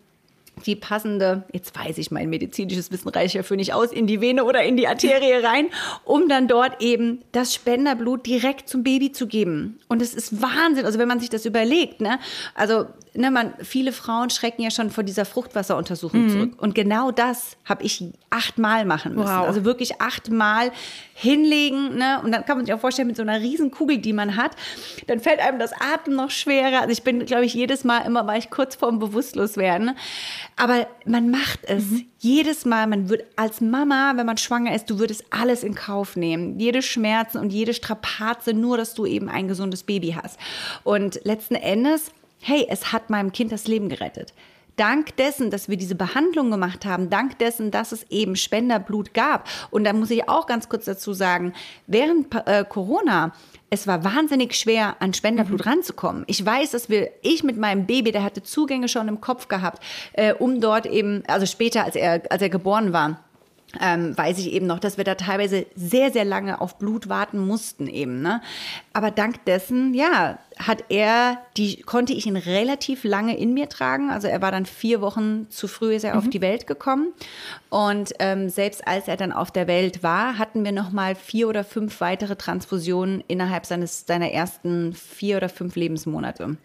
die 0.65 0.75
passende, 0.75 1.43
jetzt 1.51 1.77
weiß 1.77 1.97
ich, 1.97 2.11
mein 2.11 2.29
medizinisches 2.29 2.91
Wissen 2.91 3.09
reicht 3.09 3.35
dafür 3.35 3.57
nicht 3.57 3.73
aus, 3.73 3.91
in 3.91 4.07
die 4.07 4.21
Vene 4.21 4.43
oder 4.43 4.63
in 4.63 4.77
die 4.77 4.87
Arterie 4.87 5.33
rein, 5.43 5.69
um 6.05 6.29
dann 6.29 6.47
dort 6.47 6.81
eben 6.81 7.21
das 7.31 7.53
Spenderblut 7.53 8.25
direkt 8.25 8.69
zum 8.69 8.83
Baby 8.83 9.11
zu 9.11 9.27
geben. 9.27 9.79
Und 9.87 10.01
es 10.01 10.13
ist 10.13 10.41
Wahnsinn, 10.41 10.85
also 10.85 10.99
wenn 10.99 11.07
man 11.07 11.19
sich 11.19 11.29
das 11.29 11.45
überlegt, 11.45 12.01
ne? 12.01 12.19
Also 12.53 12.85
ne, 13.15 13.31
man, 13.31 13.53
viele 13.61 13.91
Frauen 13.91 14.29
schrecken 14.29 14.61
ja 14.61 14.71
schon 14.71 14.89
vor 14.89 15.03
dieser 15.03 15.25
Fruchtwasseruntersuchung 15.25 16.25
mhm. 16.25 16.29
zurück. 16.29 16.53
Und 16.57 16.75
genau 16.75 17.11
das 17.11 17.57
habe 17.65 17.83
ich 17.83 18.03
achtmal 18.29 18.85
machen 18.85 19.15
müssen. 19.15 19.27
Wow. 19.27 19.47
Also 19.47 19.63
wirklich 19.63 20.01
achtmal 20.01 20.71
hinlegen. 21.13 21.95
Ne? 21.95 22.19
Und 22.23 22.31
dann 22.31 22.45
kann 22.45 22.57
man 22.57 22.65
sich 22.65 22.73
auch 22.73 22.79
vorstellen, 22.79 23.07
mit 23.07 23.17
so 23.17 23.21
einer 23.21 23.39
riesen 23.39 23.71
Kugel, 23.71 23.99
die 23.99 24.13
man 24.13 24.35
hat, 24.35 24.51
dann 25.07 25.19
fällt 25.19 25.39
einem 25.39 25.59
das 25.59 25.71
Atmen 25.73 26.15
noch 26.15 26.31
schwerer. 26.31 26.81
Also 26.81 26.91
ich 26.91 27.03
bin, 27.03 27.25
glaube 27.25 27.45
ich, 27.45 27.53
jedes 27.53 27.83
Mal 27.83 27.99
immer 27.99 28.25
war 28.25 28.37
ich 28.37 28.49
kurz 28.49 28.75
vorm 28.75 28.99
Bewusstloswerden. 28.99 29.95
Aber 30.55 30.87
man 31.05 31.29
macht 31.29 31.59
es. 31.63 31.85
Mhm. 31.85 32.05
Jedes 32.19 32.65
Mal, 32.65 32.87
man 32.87 33.09
wird 33.09 33.25
als 33.35 33.59
Mama, 33.59 34.13
wenn 34.15 34.25
man 34.25 34.37
schwanger 34.37 34.73
ist, 34.73 34.89
du 34.89 34.97
würdest 34.97 35.25
alles 35.29 35.63
in 35.63 35.75
Kauf 35.75 36.15
nehmen. 36.15 36.57
Jede 36.57 36.81
Schmerzen 36.81 37.37
und 37.37 37.51
jede 37.51 37.73
Strapaze, 37.73 38.53
nur 38.53 38.77
dass 38.77 38.93
du 38.93 39.05
eben 39.05 39.27
ein 39.29 39.47
gesundes 39.49 39.83
Baby 39.83 40.15
hast. 40.21 40.39
Und 40.83 41.19
letzten 41.25 41.55
Endes 41.55 42.11
hey, 42.43 42.67
es 42.69 42.91
hat 42.91 43.09
meinem 43.09 43.31
Kind 43.31 43.51
das 43.51 43.67
Leben 43.67 43.89
gerettet. 43.89 44.33
Dank 44.75 45.15
dessen, 45.17 45.51
dass 45.51 45.69
wir 45.69 45.77
diese 45.77 45.93
Behandlung 45.93 46.49
gemacht 46.49 46.85
haben, 46.85 47.11
dank 47.11 47.37
dessen, 47.37 47.69
dass 47.69 47.91
es 47.91 48.09
eben 48.09 48.35
Spenderblut 48.35 49.13
gab. 49.13 49.47
Und 49.69 49.83
da 49.83 49.93
muss 49.93 50.09
ich 50.09 50.27
auch 50.27 50.47
ganz 50.47 50.67
kurz 50.67 50.85
dazu 50.85 51.13
sagen, 51.13 51.53
während 51.85 52.33
äh, 52.47 52.65
Corona, 52.67 53.33
es 53.69 53.85
war 53.85 54.03
wahnsinnig 54.03 54.55
schwer, 54.55 54.95
an 54.99 55.13
Spenderblut 55.13 55.63
mhm. 55.63 55.71
ranzukommen. 55.71 56.23
Ich 56.25 56.43
weiß, 56.43 56.71
dass 56.71 56.89
wir, 56.89 57.11
ich 57.21 57.43
mit 57.43 57.57
meinem 57.57 57.85
Baby, 57.85 58.11
der 58.11 58.23
hatte 58.23 58.41
Zugänge 58.41 58.87
schon 58.87 59.07
im 59.07 59.21
Kopf 59.21 59.47
gehabt, 59.47 59.83
äh, 60.13 60.33
um 60.33 60.59
dort 60.59 60.87
eben, 60.87 61.23
also 61.27 61.45
später, 61.45 61.83
als 61.83 61.95
er, 61.95 62.23
als 62.31 62.41
er 62.41 62.49
geboren 62.49 62.93
war, 62.93 63.22
ähm, 63.81 64.17
weiß 64.17 64.37
ich 64.37 64.51
eben 64.51 64.67
noch, 64.67 64.79
dass 64.79 64.97
wir 64.97 65.03
da 65.03 65.15
teilweise 65.15 65.65
sehr, 65.75 66.11
sehr 66.11 66.25
lange 66.25 66.61
auf 66.61 66.77
Blut 66.77 67.09
warten 67.09 67.39
mussten 67.39 67.87
eben. 67.87 68.21
Ne? 68.21 68.41
Aber 68.93 69.09
dank 69.09 69.43
dessen, 69.45 69.93
ja, 69.93 70.37
hat 70.59 70.85
er, 70.89 71.39
die 71.57 71.81
konnte 71.81 72.13
ich 72.13 72.27
ihn 72.27 72.37
relativ 72.37 73.03
lange 73.03 73.37
in 73.37 73.53
mir 73.53 73.69
tragen. 73.69 74.11
Also 74.11 74.27
er 74.27 74.41
war 74.41 74.51
dann 74.51 74.65
vier 74.65 75.01
Wochen 75.01 75.49
zu 75.49 75.67
früh 75.67 75.95
ist 75.95 76.03
er 76.03 76.13
mhm. 76.13 76.19
auf 76.19 76.29
die 76.29 76.41
Welt 76.41 76.67
gekommen. 76.67 77.13
Und 77.69 78.13
ähm, 78.19 78.49
selbst 78.49 78.87
als 78.87 79.07
er 79.07 79.17
dann 79.17 79.31
auf 79.31 79.49
der 79.49 79.67
Welt 79.67 80.03
war, 80.03 80.37
hatten 80.37 80.63
wir 80.63 80.71
noch 80.71 80.91
mal 80.91 81.15
vier 81.15 81.47
oder 81.47 81.63
fünf 81.63 81.99
weitere 82.01 82.35
Transfusionen 82.35 83.23
innerhalb 83.27 83.65
seines 83.65 84.05
seiner 84.05 84.31
ersten 84.31 84.93
vier 84.93 85.37
oder 85.37 85.49
fünf 85.49 85.75
Lebensmonate. 85.75 86.57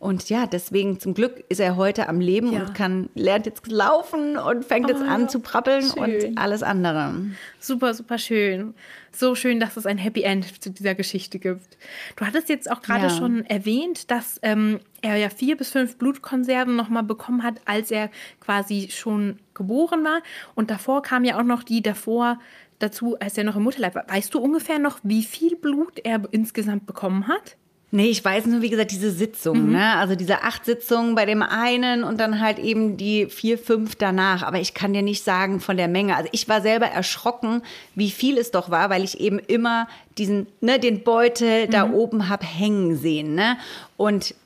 Und 0.00 0.30
ja, 0.30 0.46
deswegen 0.46 0.98
zum 0.98 1.12
Glück 1.12 1.44
ist 1.50 1.60
er 1.60 1.76
heute 1.76 2.08
am 2.08 2.20
Leben 2.20 2.54
ja. 2.54 2.60
und 2.60 2.74
kann, 2.74 3.10
lernt 3.14 3.44
jetzt 3.44 3.70
laufen 3.70 4.38
und 4.38 4.64
fängt 4.64 4.86
oh, 4.86 4.88
jetzt 4.88 5.02
an 5.02 5.28
zu 5.28 5.40
prappeln 5.40 5.82
schön. 5.82 6.30
und 6.30 6.38
alles 6.38 6.62
andere. 6.62 7.14
Super, 7.58 7.92
super 7.92 8.16
schön. 8.16 8.72
So 9.12 9.34
schön, 9.34 9.60
dass 9.60 9.76
es 9.76 9.84
ein 9.84 9.98
Happy 9.98 10.22
End 10.22 10.62
zu 10.62 10.70
dieser 10.70 10.94
Geschichte 10.94 11.38
gibt. 11.38 11.76
Du 12.16 12.24
hattest 12.24 12.48
jetzt 12.48 12.70
auch 12.70 12.80
gerade 12.80 13.08
ja. 13.08 13.10
schon 13.10 13.44
erwähnt, 13.44 14.10
dass 14.10 14.40
ähm, 14.42 14.80
er 15.02 15.16
ja 15.16 15.28
vier 15.28 15.58
bis 15.58 15.68
fünf 15.68 15.98
Blutkonserven 15.98 16.74
nochmal 16.74 17.02
bekommen 17.02 17.42
hat, 17.42 17.60
als 17.66 17.90
er 17.90 18.08
quasi 18.40 18.88
schon 18.90 19.38
geboren 19.52 20.02
war. 20.02 20.22
Und 20.54 20.70
davor 20.70 21.02
kam 21.02 21.24
ja 21.24 21.38
auch 21.38 21.44
noch 21.44 21.62
die 21.62 21.82
davor 21.82 22.38
dazu, 22.78 23.18
als 23.20 23.36
er 23.36 23.44
noch 23.44 23.56
im 23.56 23.64
Mutterleib 23.64 23.94
war. 23.94 24.08
Weißt 24.08 24.32
du 24.32 24.38
ungefähr 24.38 24.78
noch, 24.78 24.98
wie 25.02 25.24
viel 25.24 25.56
Blut 25.56 25.98
er 26.02 26.22
insgesamt 26.30 26.86
bekommen 26.86 27.28
hat? 27.28 27.58
Nee, 27.92 28.06
ich 28.06 28.24
weiß 28.24 28.46
nur, 28.46 28.62
wie 28.62 28.70
gesagt, 28.70 28.92
diese 28.92 29.10
Sitzung, 29.10 29.66
mhm. 29.66 29.72
ne? 29.72 29.96
Also 29.96 30.14
diese 30.14 30.42
acht 30.42 30.64
Sitzungen 30.64 31.16
bei 31.16 31.26
dem 31.26 31.42
einen 31.42 32.04
und 32.04 32.20
dann 32.20 32.38
halt 32.38 32.60
eben 32.60 32.96
die 32.96 33.26
vier, 33.26 33.58
fünf 33.58 33.96
danach. 33.96 34.44
Aber 34.44 34.60
ich 34.60 34.74
kann 34.74 34.92
dir 34.92 35.02
nicht 35.02 35.24
sagen 35.24 35.58
von 35.58 35.76
der 35.76 35.88
Menge. 35.88 36.14
Also 36.14 36.28
ich 36.30 36.48
war 36.48 36.60
selber 36.60 36.86
erschrocken, 36.86 37.62
wie 37.96 38.12
viel 38.12 38.38
es 38.38 38.52
doch 38.52 38.70
war, 38.70 38.90
weil 38.90 39.02
ich 39.02 39.18
eben 39.18 39.40
immer 39.40 39.88
diesen, 40.18 40.46
ne, 40.60 40.78
den 40.78 41.02
Beutel 41.02 41.66
mhm. 41.66 41.70
da 41.72 41.90
oben 41.90 42.28
hab 42.28 42.44
hängen 42.44 42.96
sehen, 42.96 43.34
ne? 43.34 43.56
Und 43.96 44.36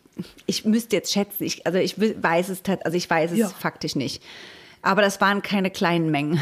ich 0.47 0.65
müsste 0.65 0.97
jetzt 0.97 1.13
schätzen, 1.13 1.45
ich, 1.45 1.67
also 1.67 1.79
ich 1.79 1.97
weiß 1.99 2.49
es, 2.49 2.63
also 2.85 2.97
ich 2.97 3.11
weiß 3.11 3.33
es 3.33 3.39
ja. 3.39 3.49
faktisch 3.49 3.95
nicht. 3.95 4.23
Aber 4.81 5.03
das 5.03 5.21
waren 5.21 5.43
keine 5.43 5.71
kleinen 5.71 6.11
Mengen. 6.11 6.41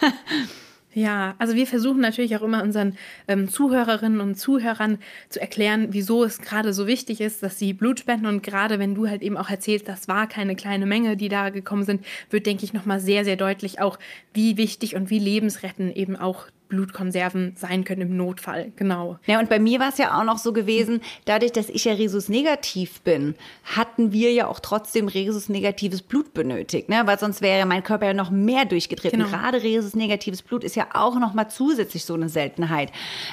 Ja, 0.96 1.34
also 1.36 1.54
wir 1.54 1.66
versuchen 1.66 2.00
natürlich 2.00 2.34
auch 2.36 2.42
immer 2.42 2.62
unseren 2.62 2.96
ähm, 3.28 3.50
Zuhörerinnen 3.50 4.18
und 4.22 4.36
Zuhörern 4.36 4.96
zu 5.28 5.38
erklären, 5.38 5.88
wieso 5.90 6.24
es 6.24 6.40
gerade 6.40 6.72
so 6.72 6.86
wichtig 6.86 7.20
ist, 7.20 7.42
dass 7.42 7.58
sie 7.58 7.74
Blut 7.74 8.00
spenden. 8.00 8.24
Und 8.24 8.42
gerade 8.42 8.78
wenn 8.78 8.94
du 8.94 9.06
halt 9.06 9.20
eben 9.20 9.36
auch 9.36 9.50
erzählst, 9.50 9.88
das 9.88 10.08
war 10.08 10.26
keine 10.26 10.56
kleine 10.56 10.86
Menge, 10.86 11.18
die 11.18 11.28
da 11.28 11.50
gekommen 11.50 11.84
sind, 11.84 12.02
wird, 12.30 12.46
denke 12.46 12.64
ich, 12.64 12.72
nochmal 12.72 12.98
sehr, 12.98 13.26
sehr 13.26 13.36
deutlich 13.36 13.78
auch, 13.78 13.98
wie 14.32 14.56
wichtig 14.56 14.96
und 14.96 15.10
wie 15.10 15.18
lebensrettend 15.18 15.94
eben 15.94 16.16
auch 16.16 16.46
Blutkonserven 16.68 17.54
sein 17.56 17.84
können 17.84 18.02
im 18.02 18.16
Notfall. 18.16 18.72
Genau. 18.76 19.18
Ja, 19.26 19.38
und 19.38 19.48
bei 19.48 19.58
mir 19.58 19.80
war 19.80 19.88
es 19.88 19.98
ja 19.98 20.18
auch 20.18 20.24
noch 20.24 20.38
so 20.38 20.52
gewesen, 20.52 21.00
dadurch, 21.24 21.52
dass 21.52 21.68
ich 21.68 21.84
ja 21.84 21.92
Rhesus-negativ 21.92 23.00
bin, 23.02 23.34
hatten 23.64 24.12
wir 24.12 24.32
ja 24.32 24.46
auch 24.46 24.60
trotzdem 24.60 25.08
Rhesus-negatives 25.08 26.02
Blut 26.02 26.34
benötigt, 26.34 26.88
ne? 26.88 27.02
weil 27.04 27.18
sonst 27.18 27.40
wäre 27.42 27.66
mein 27.66 27.82
Körper 27.82 28.06
ja 28.06 28.14
noch 28.14 28.30
mehr 28.30 28.64
durchgetreten. 28.64 29.18
Genau. 29.18 29.30
Gerade 29.30 29.62
Rhesus-negatives 29.62 30.42
Blut 30.42 30.64
ist 30.64 30.76
ja 30.76 30.88
auch 30.94 31.18
noch 31.18 31.34
mal 31.34 31.48
zusätzlich 31.48 32.04
so 32.04 32.14
eine 32.14 32.28
Seltenheit. 32.28 32.92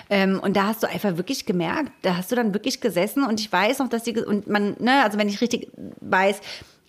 Ähm, 0.10 0.40
und 0.40 0.56
da 0.56 0.68
hast 0.68 0.84
du 0.84 0.88
einfach 0.88 1.18
wirklich 1.18 1.46
gemerkt, 1.46 1.92
da 2.02 2.18
hast 2.18 2.32
du 2.32 2.36
dann 2.36 2.54
wirklich 2.54 2.82
gesessen 2.82 3.24
und 3.24 3.40
ich 3.40 3.52
weiß 3.52 3.80
noch, 3.80 3.90
dass 3.90 4.04
die, 4.04 4.20
und 4.20 4.48
man, 4.48 4.76
ne, 4.80 5.04
also 5.04 5.18
wenn 5.18 5.30
ich 5.30 5.42
richtig 5.42 5.70
weiß, 6.02 6.42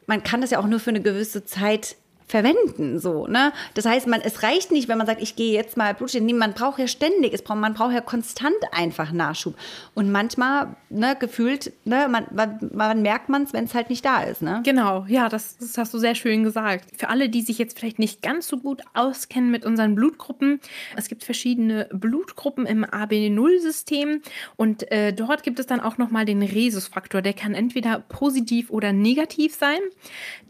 man 0.06 0.22
kann 0.22 0.40
das 0.40 0.50
ja 0.50 0.58
auch 0.58 0.66
nur 0.66 0.80
für 0.80 0.90
eine 0.90 1.00
gewisse 1.00 1.44
Zeit 1.44 1.96
verwenden, 2.26 2.99
so, 2.99 3.26
ne? 3.26 3.52
Das 3.75 3.85
heißt, 3.85 4.07
man, 4.07 4.21
es 4.23 4.43
reicht 4.43 4.73
nicht, 4.73 4.88
wenn 4.88 4.97
man 4.97 5.07
sagt, 5.07 5.23
ich 5.23 5.37
gehe 5.37 5.52
jetzt 5.52 5.76
mal 5.76 5.95
Blutstehen. 5.95 6.25
Man 6.37 6.54
braucht 6.54 6.78
ja 6.78 6.87
ständig, 6.87 7.35
es 7.35 7.43
braucht, 7.43 7.59
man 7.59 7.75
braucht 7.75 7.93
ja 7.93 8.00
konstant 8.00 8.57
einfach 8.73 9.12
Nachschub. 9.12 9.54
Und 9.95 10.11
manchmal, 10.11 10.75
ne, 10.88 11.16
gefühlt, 11.19 11.73
ne, 11.85 12.09
man, 12.11 12.26
man, 12.33 12.71
man 12.73 13.02
merkt 13.02 13.28
man 13.28 13.43
es, 13.43 13.52
wenn 13.52 13.64
es 13.64 13.75
halt 13.75 13.90
nicht 13.90 14.04
da 14.04 14.23
ist, 14.23 14.40
ne? 14.40 14.62
Genau, 14.64 15.04
ja, 15.07 15.28
das, 15.28 15.59
das 15.59 15.76
hast 15.76 15.93
du 15.93 15.99
sehr 15.99 16.14
schön 16.14 16.45
gesagt. 16.45 16.87
Für 16.97 17.11
alle, 17.11 17.28
die 17.28 17.43
sich 17.43 17.59
jetzt 17.59 17.78
vielleicht 17.78 17.99
nicht 17.99 18.23
ganz 18.23 18.49
so 18.49 18.57
gut 18.57 18.83
auskennen 18.95 19.50
mit 19.50 19.66
unseren 19.66 19.95
Blutgruppen, 19.95 20.61
es 20.97 21.09
gibt 21.09 21.25
verschiedene 21.25 21.88
Blutgruppen 21.93 22.64
im 22.64 22.85
AB0-System 22.87 24.23
und 24.57 24.90
äh, 24.90 25.12
dort 25.12 25.43
gibt 25.43 25.59
es 25.59 25.66
dann 25.66 25.81
auch 25.81 25.99
nochmal 25.99 26.25
den 26.25 26.43
Rhesusfaktor. 26.43 27.21
Der 27.21 27.35
kann 27.35 27.54
entweder 27.54 28.00
positiv 28.00 28.71
oder 28.71 28.93
negativ 28.93 29.54
sein. 29.54 29.78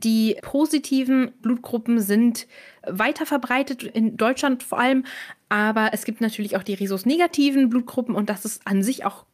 Die 0.04 0.36
positiven 0.40 1.32
Blutgruppen 1.42 1.63
Blutgruppen 1.64 2.00
sind 2.00 2.46
weiter 2.86 3.24
verbreitet, 3.26 3.82
in 3.82 4.16
Deutschland 4.16 4.62
vor 4.62 4.78
allem. 4.78 5.04
Aber 5.48 5.90
es 5.92 6.04
gibt 6.04 6.20
natürlich 6.20 6.56
auch 6.56 6.62
die 6.62 6.74
Rhesus-negativen 6.74 7.70
Blutgruppen 7.70 8.14
und 8.14 8.28
das 8.28 8.44
ist 8.44 8.66
an 8.66 8.82
sich 8.82 9.04
auch 9.04 9.24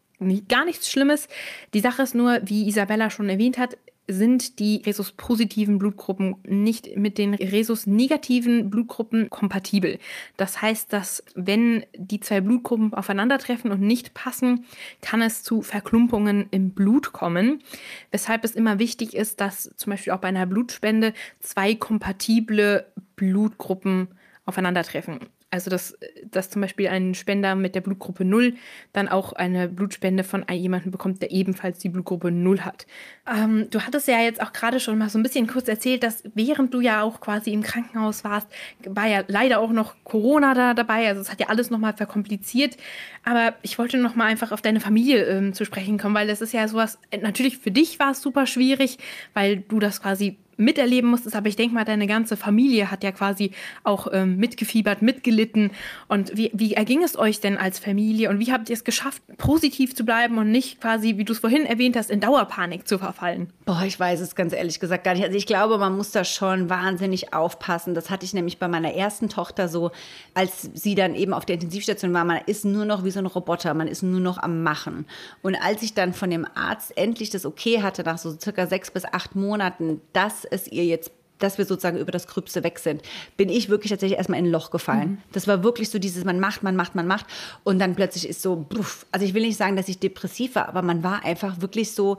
gar 0.49 0.65
nichts 0.65 0.91
Schlimmes. 0.91 1.29
Die 1.75 1.81
Sache 1.81 2.03
ist 2.03 2.15
nur, 2.15 2.41
wie 2.45 2.69
Isabella 2.69 3.11
schon 3.11 3.29
erwähnt 3.29 3.59
hat, 3.59 3.77
sind 4.13 4.59
die 4.59 4.83
Rhesus-positiven 4.85 5.79
Blutgruppen 5.79 6.37
nicht 6.47 6.97
mit 6.97 7.19
den 7.19 7.35
Rhesus-negativen 7.35 8.71
Blutgruppen 8.71 9.31
kompatibel. 9.31 9.99
Das 10.37 10.61
heißt, 10.63 10.93
dass 10.93 11.23
wenn 11.35 11.85
die 11.97 12.21
zwei 12.21 12.41
Blutgruppen 12.41 12.95
aufeinandertreffen 12.95 13.71
und 13.71 13.81
nicht 13.81 14.15
passen, 14.15 14.65
kann 15.01 15.23
es 15.23 15.43
zu 15.43 15.63
Verklumpungen 15.63 16.47
im 16.51 16.71
Blut 16.71 17.13
kommen. 17.13 17.63
Weshalb 18.11 18.45
es 18.45 18.53
immer 18.55 18.79
wichtig 18.79 19.15
ist, 19.15 19.41
dass 19.41 19.71
zum 19.77 19.91
Beispiel 19.91 20.13
auch 20.13 20.21
bei 20.21 20.29
einer 20.29 20.47
Blutspende 20.47 21.13
zwei 21.41 21.75
kompatible 21.75 22.87
Blutgruppen 23.17 24.09
aufeinandertreffen. 24.45 25.21
Also 25.51 25.69
dass, 25.69 25.99
dass 26.31 26.49
zum 26.49 26.63
Beispiel 26.63 26.89
ein 26.89 27.15
Spender 27.15 27.57
mit 27.57 27.75
der 27.75 27.81
Blutgruppe 27.81 28.25
0 28.25 28.55
dann 28.93 29.09
auch 29.09 29.33
eine 29.33 29.69
Blutspende 29.69 30.23
von 30.23 30.45
jemandem 30.49 30.93
bekommt, 30.93 31.23
der 31.23 31.33
ebenfalls 31.33 31.79
die 31.79 31.89
Blutgruppe 31.89 32.31
0 32.31 32.61
hat. 32.61 32.87
Ähm, 33.29 33.67
du 33.71 33.81
hattest 33.81 34.07
ja 34.07 34.21
jetzt 34.21 34.41
auch 34.41 34.53
gerade 34.53 34.79
schon 34.79 34.99
mal 34.99 35.09
so 35.09 35.19
ein 35.19 35.25
bisschen 35.25 35.49
kurz 35.49 35.67
erzählt, 35.67 36.05
dass 36.05 36.23
während 36.35 36.73
du 36.73 36.81
ja 36.81 37.03
auch 37.03 37.21
quasi 37.21 37.53
im 37.53 37.63
Krankenhaus 37.63 38.23
warst, 38.23 38.47
war 38.85 39.09
ja 39.09 39.25
leider 39.27 39.59
auch 39.59 39.73
noch 39.73 39.97
Corona 40.05 40.55
da 40.55 40.75
dabei. 40.75 41.09
Also 41.09 41.21
es 41.21 41.33
hat 41.33 41.41
ja 41.41 41.49
alles 41.49 41.71
nochmal 41.71 41.95
verkompliziert. 41.95 42.77
Aber 43.25 43.55
ich 43.63 43.77
wollte 43.79 43.99
nochmal 43.99 44.29
einfach 44.29 44.53
auf 44.53 44.63
deine 44.63 44.81
Familie 44.81 45.25
ähm, 45.25 45.53
zu 45.53 45.65
sprechen 45.65 45.99
kommen, 45.99 46.15
weil 46.15 46.29
das 46.29 46.41
ist 46.41 46.53
ja 46.53 46.67
sowas, 46.69 46.99
natürlich 47.21 47.59
für 47.59 47.73
dich 47.73 47.99
war 47.99 48.13
es 48.13 48.23
super 48.23 48.47
schwierig, 48.47 48.99
weil 49.35 49.57
du 49.57 49.81
das 49.81 50.01
quasi 50.01 50.39
miterleben 50.61 51.11
musstest, 51.11 51.35
aber 51.35 51.49
ich 51.49 51.57
denke 51.57 51.75
mal, 51.75 51.85
deine 51.85 52.07
ganze 52.07 52.37
Familie 52.37 52.91
hat 52.91 53.03
ja 53.03 53.13
quasi 53.13 53.53
auch 53.85 54.09
ähm, 54.13 54.37
mitgefiebert, 54.37 55.03
mitgelitten. 55.03 55.71
Und 56.09 56.37
wie, 56.37 56.51
wie 56.55 56.75
erging 56.75 57.03
es 57.03 57.19
euch 57.19 57.41
denn 57.41 57.57
als 57.57 57.79
Familie 57.79 58.31
und 58.31 58.39
wie 58.39 58.53
habt 58.53 58.69
ihr 58.69 58.75
es 58.75 58.85
geschafft, 58.85 59.23
positiv 59.39 59.95
zu 59.95 60.05
bleiben 60.05 60.39
und 60.39 60.51
nicht 60.51 60.81
quasi, 60.81 61.17
wie 61.17 61.25
du 61.25 61.33
es 61.33 61.39
vorhin 61.39 61.67
erwähnt 61.67 61.97
hast, 61.97 62.11
in 62.11 62.21
Dauerpanik 62.21 62.87
zu 62.87 62.99
verfallen? 62.99 63.53
Boah, 63.65 63.83
ich 63.87 63.99
weiß 63.99 64.21
es 64.21 64.35
ganz 64.35 64.53
ehrlich 64.53 64.81
gesagt 64.81 65.05
gar 65.05 65.15
nicht. 65.15 65.25
Also 65.25 65.37
ich 65.37 65.47
glaube, 65.47 65.79
man 65.79 65.97
muss 65.97 66.13
da 66.13 66.25
schon 66.25 66.71
wahnsinnig 66.71 67.33
aufpassen. 67.33 67.95
Das 67.95 68.11
hatte 68.11 68.25
ich 68.25 68.35
nämlich 68.35 68.59
bei 68.59 68.69
meiner 68.69 68.95
ersten 68.95 69.29
Tochter 69.29 69.69
so, 69.69 69.91
als 70.35 70.71
sie 70.75 70.95
dann 70.95 71.15
eben 71.15 71.33
auf 71.33 71.45
der 71.47 71.55
Intensivstation 71.55 72.13
war. 72.13 72.25
Man 72.25 72.41
ist 72.47 72.65
nur 72.65 72.85
noch 72.85 73.05
wie 73.05 73.11
so 73.11 73.19
ein 73.19 73.27
Roboter, 73.27 73.75
man 73.75 73.89
ist 73.89 74.03
nur 74.03 74.21
noch 74.21 74.39
am 74.39 74.63
Machen. 74.63 75.07
Und 75.43 75.57
als 75.57 75.83
ich 75.83 75.95
dann 75.95 76.13
von 76.13 76.31
dem 76.31 76.47
Arzt 76.55 76.97
endlich 76.97 77.31
das 77.31 77.47
Okay 77.47 77.83
hatte, 77.83 78.03
nach 78.03 78.19
so 78.19 78.37
circa 78.39 78.67
sechs 78.67 78.91
bis 78.91 79.05
acht 79.05 79.35
Monaten, 79.37 80.01
dass 80.13 80.45
es 80.51 80.67
ihr 80.69 80.85
jetzt 80.85 81.11
dass 81.41 81.59
wir 81.59 81.65
sozusagen 81.65 81.99
über 81.99 82.13
das 82.13 82.27
Gröbste 82.27 82.63
weg 82.63 82.79
sind, 82.79 83.03
bin 83.37 83.49
ich 83.49 83.69
wirklich 83.69 83.91
tatsächlich 83.91 84.19
erstmal 84.19 84.39
in 84.39 84.47
ein 84.47 84.51
Loch 84.51 84.71
gefallen. 84.71 85.11
Mhm. 85.11 85.19
Das 85.33 85.49
war 85.49 85.65
wirklich 85.65 85.91
so 85.91 85.99
dieses, 85.99 86.25
man 86.25 86.39
macht, 86.39 86.63
man 86.63 86.77
macht, 86.77 86.95
man 86.95 87.07
macht. 87.07 87.27
Und 87.65 87.79
dann 87.79 87.97
plötzlich 87.97 88.29
ist 88.29 88.43
so, 88.43 88.65
bruff. 88.69 89.07
also 89.11 89.27
ich 89.27 89.35
will 89.35 89.43
nicht 89.43 89.57
sagen, 89.57 89.77
dass 89.77 89.89
ich 89.89 89.99
depressiv 89.99 90.55
war, 90.55 90.69
aber 90.69 90.83
man 90.83 91.03
war 91.03 91.25
einfach 91.25 91.61
wirklich 91.61 91.93
so, 91.93 92.19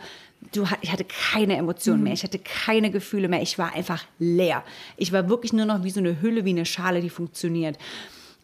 du, 0.53 0.65
ich 0.81 0.91
hatte 0.91 1.05
keine 1.05 1.55
Emotionen 1.55 1.99
mhm. 1.99 2.05
mehr, 2.05 2.13
ich 2.13 2.23
hatte 2.23 2.39
keine 2.39 2.91
Gefühle 2.91 3.27
mehr, 3.27 3.41
ich 3.41 3.57
war 3.57 3.73
einfach 3.73 4.03
leer. 4.19 4.63
Ich 4.97 5.11
war 5.11 5.29
wirklich 5.29 5.53
nur 5.53 5.65
noch 5.65 5.83
wie 5.83 5.91
so 5.91 5.99
eine 5.99 6.21
Hülle, 6.21 6.43
wie 6.45 6.49
eine 6.49 6.65
Schale, 6.65 7.01
die 7.01 7.09
funktioniert. 7.09 7.77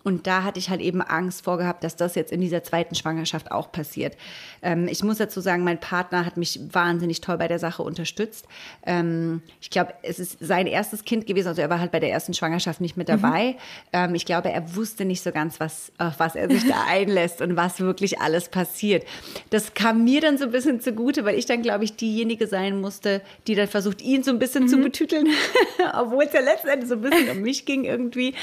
Und 0.07 0.25
da 0.25 0.43
hatte 0.43 0.57
ich 0.57 0.69
halt 0.69 0.79
eben 0.79 1.01
Angst 1.01 1.43
vorgehabt, 1.43 1.83
dass 1.83 1.97
das 1.97 2.15
jetzt 2.15 2.31
in 2.31 2.39
dieser 2.39 2.63
zweiten 2.63 2.95
Schwangerschaft 2.95 3.51
auch 3.51 3.73
passiert. 3.73 4.15
Ähm, 4.61 4.87
ich 4.87 5.03
muss 5.03 5.17
dazu 5.17 5.41
sagen, 5.41 5.65
mein 5.65 5.81
Partner 5.81 6.25
hat 6.25 6.37
mich 6.37 6.61
wahnsinnig 6.71 7.19
toll 7.19 7.37
bei 7.37 7.49
der 7.49 7.59
Sache 7.59 7.83
unterstützt. 7.83 8.45
Ähm, 8.85 9.41
ich 9.59 9.69
glaube, 9.69 9.95
es 10.03 10.17
ist 10.17 10.37
sein 10.39 10.65
erstes 10.65 11.03
Kind 11.03 11.27
gewesen, 11.27 11.49
also 11.49 11.61
er 11.61 11.69
war 11.69 11.81
halt 11.81 11.91
bei 11.91 11.99
der 11.99 12.09
ersten 12.09 12.33
Schwangerschaft 12.33 12.79
nicht 12.79 12.95
mit 12.95 13.09
dabei. 13.09 13.47
Mhm. 13.47 13.55
Ähm, 13.91 14.15
ich 14.15 14.25
glaube, 14.25 14.49
er 14.49 14.77
wusste 14.77 15.03
nicht 15.03 15.21
so 15.21 15.33
ganz, 15.33 15.59
was, 15.59 15.91
auf 15.97 16.19
was 16.19 16.37
er 16.37 16.49
sich 16.49 16.65
da 16.65 16.85
einlässt 16.87 17.41
und 17.41 17.57
was 17.57 17.81
wirklich 17.81 18.21
alles 18.21 18.47
passiert. 18.47 19.05
Das 19.49 19.73
kam 19.73 20.05
mir 20.05 20.21
dann 20.21 20.37
so 20.37 20.45
ein 20.45 20.51
bisschen 20.51 20.79
zugute, 20.79 21.25
weil 21.25 21.37
ich 21.37 21.47
dann, 21.47 21.61
glaube 21.61 21.83
ich, 21.83 21.97
diejenige 21.97 22.47
sein 22.47 22.79
musste, 22.79 23.21
die 23.47 23.55
dann 23.55 23.67
versucht, 23.67 24.01
ihn 24.01 24.23
so 24.23 24.31
ein 24.31 24.39
bisschen 24.39 24.63
mhm. 24.63 24.67
zu 24.69 24.77
betüteln, 24.77 25.27
obwohl 25.99 26.23
es 26.23 26.31
ja 26.31 26.39
letztendlich 26.39 26.87
so 26.87 26.95
ein 26.95 27.01
bisschen 27.01 27.29
um 27.29 27.41
mich 27.41 27.65
ging 27.65 27.83
irgendwie. 27.83 28.35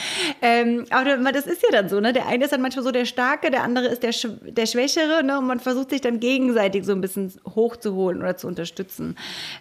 Ähm, 0.42 0.84
aber 0.90 1.32
das 1.32 1.46
ist 1.46 1.53
ist 1.54 1.62
ja 1.62 1.70
dann 1.70 1.88
so, 1.88 2.00
ne? 2.00 2.12
Der 2.12 2.26
eine 2.26 2.44
ist 2.44 2.52
dann 2.52 2.60
manchmal 2.60 2.84
so 2.84 2.90
der 2.90 3.04
Starke, 3.04 3.50
der 3.50 3.62
andere 3.62 3.86
ist 3.86 4.02
der, 4.02 4.12
Sch 4.12 4.28
der 4.42 4.66
Schwächere, 4.66 5.22
ne? 5.24 5.38
Und 5.38 5.46
man 5.46 5.60
versucht 5.60 5.90
sich 5.90 6.00
dann 6.00 6.20
gegenseitig 6.20 6.84
so 6.84 6.92
ein 6.92 7.00
bisschen 7.00 7.32
hochzuholen 7.54 8.20
oder 8.20 8.36
zu 8.36 8.46
unterstützen. 8.46 9.16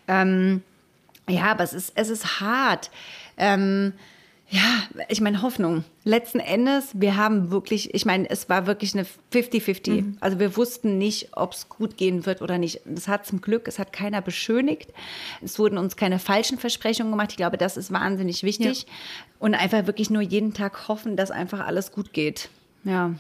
Ähm, 0.07 0.62
ja, 1.29 1.45
aber 1.45 1.63
es 1.63 1.73
ist, 1.73 1.93
es 1.95 2.09
ist 2.09 2.41
hart. 2.41 2.91
Ähm, 3.38 3.93
ja, 4.53 4.83
ich 5.10 5.19
meine, 5.19 5.41
Hoffnung. 5.41 5.83
Letzten 6.03 6.39
Endes, 6.39 6.89
wir 6.93 7.17
haben 7.17 7.50
wirklich, 7.50 7.95
ich 7.95 8.05
meine, 8.05 8.29
es 8.29 8.50
war 8.50 8.67
wirklich 8.67 8.93
eine 8.93 9.07
50-50. 9.33 9.89
Mhm. 9.89 10.17
Also 10.19 10.38
wir 10.38 10.55
wussten 10.55 11.00
nicht, 11.00 11.29
ob 11.31 11.53
es 11.53 11.69
gut 11.69 11.98
gehen 11.98 12.27
wird 12.27 12.43
oder 12.43 12.60
nicht. 12.60 12.81
Das 12.86 13.07
hat 13.07 13.25
zum 13.25 13.41
Glück, 13.41 13.67
es 13.67 13.79
hat 13.79 13.91
keiner 13.91 14.22
beschönigt. 14.22 14.93
Es 15.41 15.57
wurden 15.57 15.79
uns 15.79 15.95
keine 15.95 16.19
falschen 16.19 16.60
Versprechungen 16.60 17.12
gemacht. 17.12 17.31
Ich 17.31 17.38
glaube, 17.38 17.57
das 17.57 17.77
ist 17.77 17.91
wahnsinnig 17.91 18.43
wichtig. 18.43 18.83
Ja. 18.83 18.88
Und 19.39 19.55
einfach 19.55 19.88
wirklich 19.88 20.12
nur 20.12 20.22
jeden 20.22 20.53
Tag 20.53 20.88
hoffen, 20.88 21.17
dass 21.17 21.31
einfach 21.31 21.65
alles 21.65 21.91
gut 21.91 22.13
geht. 22.13 22.50
Ja. 22.83 23.15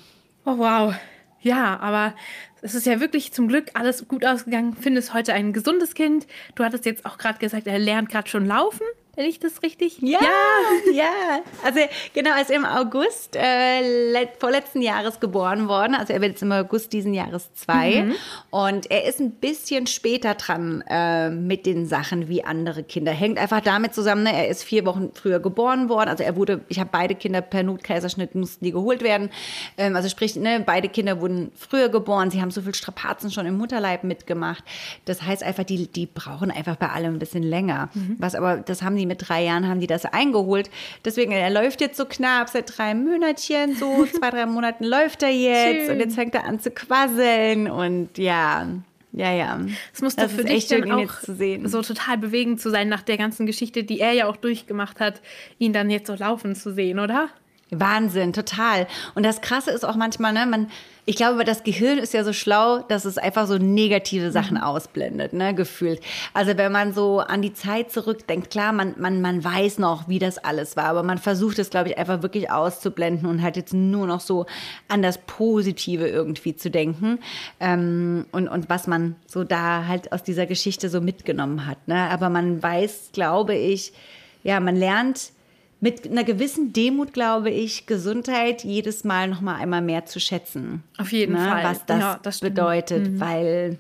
Oh, 0.45 0.59
wow. 0.59 0.93
Ja, 1.41 1.79
aber 1.79 2.13
es 2.61 2.75
ist 2.75 2.85
ja 2.85 2.99
wirklich 2.99 3.33
zum 3.33 3.47
Glück 3.47 3.71
alles 3.73 4.07
gut 4.07 4.23
ausgegangen. 4.23 4.77
Findest 4.79 5.15
heute 5.15 5.33
ein 5.33 5.51
gesundes 5.51 5.95
Kind. 5.95 6.27
Du 6.53 6.63
hattest 6.63 6.85
jetzt 6.85 7.07
auch 7.07 7.17
gerade 7.17 7.39
gesagt, 7.39 7.65
er 7.65 7.79
lernt 7.79 8.09
gerade 8.09 8.29
schon 8.29 8.45
laufen. 8.45 8.85
Wenn 9.15 9.25
ich 9.25 9.39
das 9.39 9.61
richtig? 9.61 9.99
Ja, 10.01 10.19
ja, 10.91 10.91
ja. 10.91 11.41
Also 11.63 11.81
genau, 12.15 12.31
er 12.31 12.41
ist 12.41 12.49
im 12.49 12.65
August 12.65 13.35
äh, 13.35 14.27
vorletzten 14.39 14.81
Jahres 14.81 15.19
geboren 15.19 15.67
worden. 15.67 15.93
Also 15.93 16.13
er 16.13 16.21
wird 16.21 16.31
jetzt 16.31 16.41
im 16.41 16.51
August 16.51 16.93
diesen 16.93 17.13
Jahres 17.13 17.53
zwei. 17.53 18.05
Mhm. 18.05 18.15
Und 18.49 18.89
er 18.89 19.05
ist 19.05 19.19
ein 19.19 19.29
bisschen 19.29 19.85
später 19.85 20.33
dran 20.33 20.83
äh, 20.89 21.29
mit 21.29 21.67
den 21.67 21.85
Sachen 21.85 22.27
wie 22.27 22.43
andere 22.43 22.81
Kinder. 22.81 23.11
Hängt 23.11 23.37
einfach 23.37 23.61
damit 23.61 23.93
zusammen, 23.93 24.23
ne? 24.23 24.33
er 24.33 24.47
ist 24.47 24.63
vier 24.63 24.83
Wochen 24.83 25.11
früher 25.13 25.39
geboren 25.39 25.89
worden. 25.89 26.09
Also 26.09 26.23
er 26.23 26.35
wurde, 26.35 26.61
ich 26.67 26.79
habe 26.79 26.89
beide 26.91 27.13
Kinder 27.13 27.41
per 27.41 27.61
Notkaiserschnitt 27.61 28.33
mussten 28.33 28.65
die 28.65 28.71
geholt 28.71 29.03
werden. 29.03 29.29
Ähm, 29.77 29.95
also 29.95 30.09
sprich, 30.09 30.35
ne, 30.37 30.63
beide 30.65 30.89
Kinder 30.89 31.21
wurden 31.21 31.51
früher 31.55 31.89
geboren. 31.89 32.31
Sie 32.31 32.41
haben 32.41 32.49
so 32.49 32.63
viel 32.63 32.73
Strapazen 32.73 33.29
schon 33.29 33.45
im 33.45 33.59
Mutterleib 33.59 34.03
mitgemacht. 34.03 34.63
Das 35.05 35.21
heißt 35.21 35.43
einfach, 35.43 35.65
die, 35.65 35.85
die 35.85 36.07
brauchen 36.07 36.49
einfach 36.49 36.77
bei 36.77 36.89
allem 36.89 37.13
ein 37.13 37.19
bisschen 37.19 37.43
länger. 37.43 37.89
Mhm. 37.93 38.15
Was 38.17 38.33
aber, 38.33 38.57
das 38.57 38.81
haben 38.81 38.95
die 38.95 39.02
die 39.03 39.07
mit 39.07 39.27
drei 39.27 39.43
Jahren 39.43 39.67
haben 39.67 39.81
die 39.81 39.87
das 39.87 40.05
eingeholt. 40.05 40.69
Deswegen, 41.03 41.31
er 41.31 41.49
läuft 41.49 41.81
jetzt 41.81 41.97
so 41.97 42.05
knapp 42.05 42.49
seit 42.49 42.77
drei 42.77 42.95
Monatchen, 42.95 43.75
so 43.75 44.05
zwei, 44.17 44.29
drei 44.29 44.45
Monaten 44.45 44.85
läuft 44.85 45.23
er 45.23 45.31
jetzt 45.31 45.85
Schön. 45.85 45.91
und 45.91 45.99
jetzt 45.99 46.15
fängt 46.15 46.33
er 46.35 46.45
an 46.45 46.59
zu 46.59 46.71
quasseln 46.71 47.69
und 47.69 48.17
ja. 48.17 48.67
Ja, 49.15 49.31
ja. 49.31 49.59
Es 49.93 50.01
muss 50.01 50.15
doch 50.15 50.27
für 50.27 50.43
dich 50.43 50.67
dann 50.67 50.91
auch 50.91 51.11
so 51.65 51.81
total 51.83 52.17
bewegend 52.17 52.59
zu 52.59 52.71
sein, 52.71 52.89
nach 52.89 53.03
der 53.03 53.17
ganzen 53.17 53.45
Geschichte, 53.45 53.83
die 53.83 53.99
er 53.99 54.13
ja 54.13 54.27
auch 54.27 54.37
durchgemacht 54.37 54.99
hat, 54.99 55.21
ihn 55.59 55.71
dann 55.71 55.91
jetzt 55.91 56.07
so 56.07 56.15
laufen 56.15 56.55
zu 56.55 56.73
sehen, 56.73 56.97
oder? 56.97 57.29
Wahnsinn, 57.69 58.33
total. 58.33 58.87
Und 59.13 59.23
das 59.23 59.41
Krasse 59.41 59.69
ist 59.69 59.85
auch 59.85 59.95
manchmal, 59.95 60.33
ne, 60.33 60.47
man, 60.47 60.71
ich 61.05 61.17
glaube, 61.17 61.43
das 61.43 61.63
Gehirn 61.63 61.97
ist 61.97 62.13
ja 62.13 62.23
so 62.23 62.31
schlau, 62.31 62.79
dass 62.79 63.03
es 63.03 63.17
einfach 63.17 63.45
so 63.45 63.57
negative 63.57 64.31
Sachen 64.31 64.57
mhm. 64.57 64.63
ausblendet, 64.63 65.33
ne, 65.33 65.53
gefühlt. 65.53 65.99
Also 66.33 66.57
wenn 66.57 66.71
man 66.71 66.93
so 66.93 67.19
an 67.19 67.41
die 67.41 67.53
Zeit 67.53 67.91
zurückdenkt, 67.91 68.49
klar, 68.49 68.71
man, 68.71 68.95
man, 68.97 69.21
man 69.21 69.43
weiß 69.43 69.79
noch, 69.79 70.07
wie 70.07 70.19
das 70.19 70.37
alles 70.37 70.77
war, 70.77 70.85
aber 70.85 71.03
man 71.03 71.17
versucht 71.17 71.59
es, 71.59 71.69
glaube 71.69 71.89
ich, 71.89 71.97
einfach 71.97 72.21
wirklich 72.21 72.49
auszublenden 72.49 73.27
und 73.27 73.41
halt 73.41 73.57
jetzt 73.57 73.73
nur 73.73 74.07
noch 74.07 74.21
so 74.21 74.45
an 74.87 75.01
das 75.01 75.17
Positive 75.17 76.07
irgendwie 76.07 76.55
zu 76.55 76.71
denken 76.71 77.19
ähm, 77.59 78.25
und, 78.31 78.47
und 78.47 78.69
was 78.69 78.87
man 78.87 79.15
so 79.27 79.43
da 79.43 79.85
halt 79.87 80.13
aus 80.13 80.23
dieser 80.23 80.45
Geschichte 80.45 80.89
so 80.89 81.01
mitgenommen 81.01 81.65
hat. 81.65 81.85
Ne? 81.87 82.09
Aber 82.09 82.29
man 82.29 82.63
weiß, 82.63 83.09
glaube 83.11 83.55
ich, 83.55 83.91
ja, 84.43 84.59
man 84.61 84.77
lernt, 84.77 85.31
mit 85.83 86.09
einer 86.09 86.23
gewissen 86.23 86.71
Demut, 86.71 87.11
glaube 87.11 87.49
ich, 87.49 87.87
Gesundheit 87.87 88.63
jedes 88.63 89.03
Mal 89.03 89.27
noch 89.27 89.41
mal 89.41 89.55
einmal 89.55 89.81
mehr 89.81 90.05
zu 90.05 90.21
schätzen. 90.21 90.81
Auf 90.97 91.11
jeden 91.11 91.33
ne? 91.33 91.39
Fall. 91.39 91.63
Was 91.65 91.85
das, 91.85 91.99
ja, 91.99 92.19
das 92.23 92.39
bedeutet, 92.39 93.11
mhm. 93.11 93.19
weil 93.19 93.77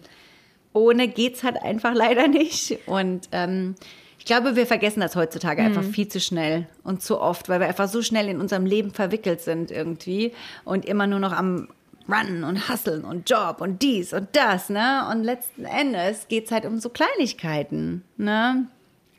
ohne 0.73 1.07
geht 1.07 1.35
es 1.35 1.43
halt 1.43 1.63
einfach 1.63 1.93
leider 1.95 2.27
nicht. 2.27 2.77
Und 2.87 3.29
ähm, 3.31 3.75
ich 4.19 4.25
glaube, 4.25 4.57
wir 4.57 4.67
vergessen 4.67 4.99
das 4.99 5.15
heutzutage 5.15 5.61
mhm. 5.61 5.67
einfach 5.67 5.83
viel 5.83 6.09
zu 6.09 6.19
schnell 6.19 6.67
und 6.83 7.01
zu 7.01 7.21
oft, 7.21 7.47
weil 7.47 7.61
wir 7.61 7.67
einfach 7.67 7.87
so 7.87 8.01
schnell 8.01 8.27
in 8.27 8.41
unserem 8.41 8.65
Leben 8.65 8.91
verwickelt 8.91 9.39
sind 9.39 9.71
irgendwie 9.71 10.33
und 10.65 10.83
immer 10.83 11.07
nur 11.07 11.19
noch 11.19 11.31
am 11.31 11.69
Runnen 12.09 12.43
und 12.43 12.67
Hustlen 12.67 13.05
und 13.05 13.29
Job 13.29 13.61
und 13.61 13.81
dies 13.81 14.11
und 14.11 14.27
das, 14.33 14.69
ne? 14.69 15.07
Und 15.09 15.23
letzten 15.23 15.63
Endes 15.63 16.27
geht 16.27 16.47
es 16.47 16.51
halt 16.51 16.65
um 16.65 16.79
so 16.79 16.89
Kleinigkeiten, 16.89 18.03
ne? 18.17 18.67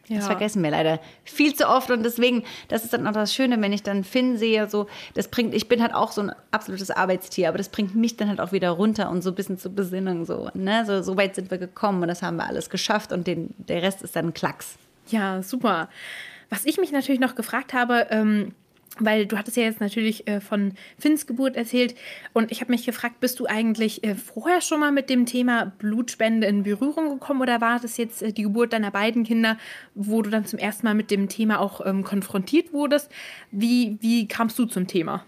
Ja. 0.08 0.16
Das 0.16 0.26
vergessen 0.26 0.62
wir 0.62 0.70
leider 0.70 1.00
viel 1.24 1.54
zu 1.54 1.68
oft 1.68 1.90
und 1.90 2.02
deswegen, 2.02 2.44
das 2.68 2.84
ist 2.84 2.92
dann 2.92 3.06
auch 3.06 3.12
das 3.12 3.34
Schöne, 3.34 3.60
wenn 3.60 3.72
ich 3.72 3.82
dann 3.82 4.04
Finn 4.04 4.36
sehe, 4.36 4.68
so, 4.68 4.86
das 5.14 5.28
bringt, 5.28 5.54
ich 5.54 5.68
bin 5.68 5.80
halt 5.80 5.94
auch 5.94 6.12
so 6.12 6.22
ein 6.22 6.32
absolutes 6.50 6.90
Arbeitstier, 6.90 7.48
aber 7.48 7.58
das 7.58 7.68
bringt 7.68 7.94
mich 7.94 8.16
dann 8.16 8.28
halt 8.28 8.40
auch 8.40 8.52
wieder 8.52 8.70
runter 8.70 9.10
und 9.10 9.22
so 9.22 9.30
ein 9.30 9.34
bisschen 9.34 9.58
zur 9.58 9.72
Besinnung, 9.72 10.26
so, 10.26 10.50
ne, 10.54 10.84
so, 10.86 11.02
so 11.02 11.16
weit 11.16 11.34
sind 11.34 11.50
wir 11.50 11.58
gekommen 11.58 12.02
und 12.02 12.08
das 12.08 12.22
haben 12.22 12.36
wir 12.36 12.46
alles 12.46 12.68
geschafft 12.68 13.12
und 13.12 13.26
den, 13.26 13.54
der 13.56 13.82
Rest 13.82 14.02
ist 14.02 14.14
dann 14.14 14.34
Klacks. 14.34 14.76
Ja, 15.08 15.42
super. 15.42 15.88
Was 16.50 16.64
ich 16.64 16.78
mich 16.78 16.92
natürlich 16.92 17.20
noch 17.20 17.34
gefragt 17.34 17.72
habe, 17.72 18.06
ähm, 18.10 18.54
weil 19.00 19.26
du 19.26 19.36
hattest 19.36 19.56
ja 19.56 19.64
jetzt 19.64 19.80
natürlich 19.80 20.26
äh, 20.28 20.40
von 20.40 20.74
Finns 20.98 21.26
Geburt 21.26 21.56
erzählt 21.56 21.94
und 22.32 22.52
ich 22.52 22.60
habe 22.60 22.70
mich 22.70 22.86
gefragt, 22.86 23.20
bist 23.20 23.40
du 23.40 23.46
eigentlich 23.46 24.04
äh, 24.04 24.14
vorher 24.14 24.60
schon 24.60 24.80
mal 24.80 24.92
mit 24.92 25.10
dem 25.10 25.26
Thema 25.26 25.72
Blutspende 25.78 26.46
in 26.46 26.62
Berührung 26.62 27.10
gekommen 27.10 27.40
oder 27.40 27.60
war 27.60 27.80
das 27.80 27.96
jetzt 27.96 28.22
äh, 28.22 28.32
die 28.32 28.42
Geburt 28.42 28.72
deiner 28.72 28.90
beiden 28.90 29.24
Kinder, 29.24 29.58
wo 29.94 30.22
du 30.22 30.30
dann 30.30 30.46
zum 30.46 30.58
ersten 30.58 30.86
Mal 30.86 30.94
mit 30.94 31.10
dem 31.10 31.28
Thema 31.28 31.60
auch 31.60 31.84
ähm, 31.84 32.04
konfrontiert 32.04 32.72
wurdest? 32.72 33.10
Wie, 33.50 33.98
wie 34.00 34.28
kamst 34.28 34.58
du 34.58 34.66
zum 34.66 34.86
Thema? 34.86 35.24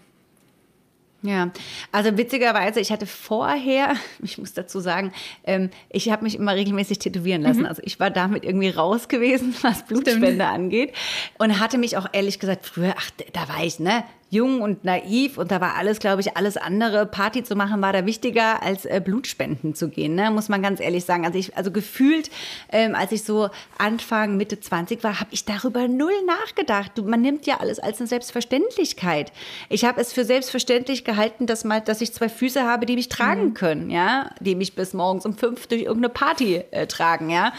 Ja, 1.23 1.51
also 1.91 2.15
witzigerweise, 2.15 2.79
ich 2.79 2.91
hatte 2.91 3.07
vorher, 3.07 3.95
ich 4.23 4.37
muss 4.37 4.53
dazu 4.53 4.79
sagen, 4.79 5.11
ähm, 5.43 5.71
ich 5.89 6.11
habe 6.11 6.23
mich 6.23 6.35
immer 6.35 6.53
regelmäßig 6.53 6.99
tätowieren 6.99 7.41
lassen. 7.41 7.61
Mhm. 7.61 7.65
Also 7.65 7.81
ich 7.83 7.99
war 7.99 8.11
damit 8.11 8.45
irgendwie 8.45 8.69
raus 8.69 9.07
gewesen, 9.07 9.55
was 9.61 9.83
Blutspende 9.83 10.27
Stimmt. 10.27 10.41
angeht. 10.41 10.93
Und 11.37 11.59
hatte 11.59 11.77
mich 11.77 11.97
auch 11.97 12.07
ehrlich 12.11 12.39
gesagt 12.39 12.65
früher, 12.65 12.93
ach, 12.97 13.09
da 13.33 13.49
war 13.49 13.63
ich, 13.63 13.79
ne, 13.79 14.03
jung 14.29 14.61
und 14.61 14.83
naiv 14.83 15.37
und 15.37 15.51
da 15.51 15.61
war 15.61 15.75
alles, 15.75 15.99
glaube 15.99 16.21
ich, 16.21 16.35
alles 16.35 16.57
andere. 16.57 17.05
Party 17.05 17.43
zu 17.43 17.55
machen 17.55 17.81
war 17.81 17.93
da 17.93 18.05
wichtiger 18.05 18.61
als 18.61 18.85
äh, 18.85 19.01
Blutspenden 19.03 19.73
zu 19.73 19.87
gehen, 19.89 20.15
ne? 20.15 20.31
muss 20.31 20.49
man 20.49 20.61
ganz 20.61 20.81
ehrlich 20.81 21.05
sagen. 21.05 21.25
Also, 21.25 21.39
ich, 21.39 21.55
also 21.55 21.71
gefühlt, 21.71 22.29
ähm, 22.71 22.93
als 22.93 23.13
ich 23.13 23.23
so 23.23 23.49
Anfang, 23.77 24.35
Mitte 24.35 24.59
20 24.59 25.01
war, 25.03 25.21
habe 25.21 25.29
ich 25.31 25.45
darüber 25.45 25.87
null 25.87 26.11
nachgedacht. 26.25 26.91
Du, 26.95 27.03
man 27.03 27.21
nimmt 27.21 27.45
ja 27.45 27.59
alles 27.61 27.79
als 27.79 27.99
eine 27.99 28.07
Selbstverständlichkeit. 28.07 29.31
Ich 29.69 29.85
habe 29.85 30.01
es 30.01 30.11
für 30.11 30.25
selbstverständlich 30.25 31.05
gehalten, 31.05 31.45
dass, 31.45 31.63
mal, 31.63 31.79
dass 31.79 32.01
ich 32.01 32.13
zwei 32.13 32.27
Füße 32.27 32.63
habe, 32.63 32.85
die 32.85 32.95
mich 32.95 33.07
tragen 33.07 33.45
mhm. 33.45 33.53
können, 33.53 33.89
ja, 33.89 34.31
die 34.41 34.55
mich 34.55 34.75
bis 34.75 34.93
morgens 34.93 35.25
um 35.25 35.37
fünf 35.37 35.67
durch 35.67 35.83
irgendeine 35.83 36.13
Party 36.13 36.63
äh, 36.71 36.85
tragen, 36.87 37.29
ja. 37.29 37.53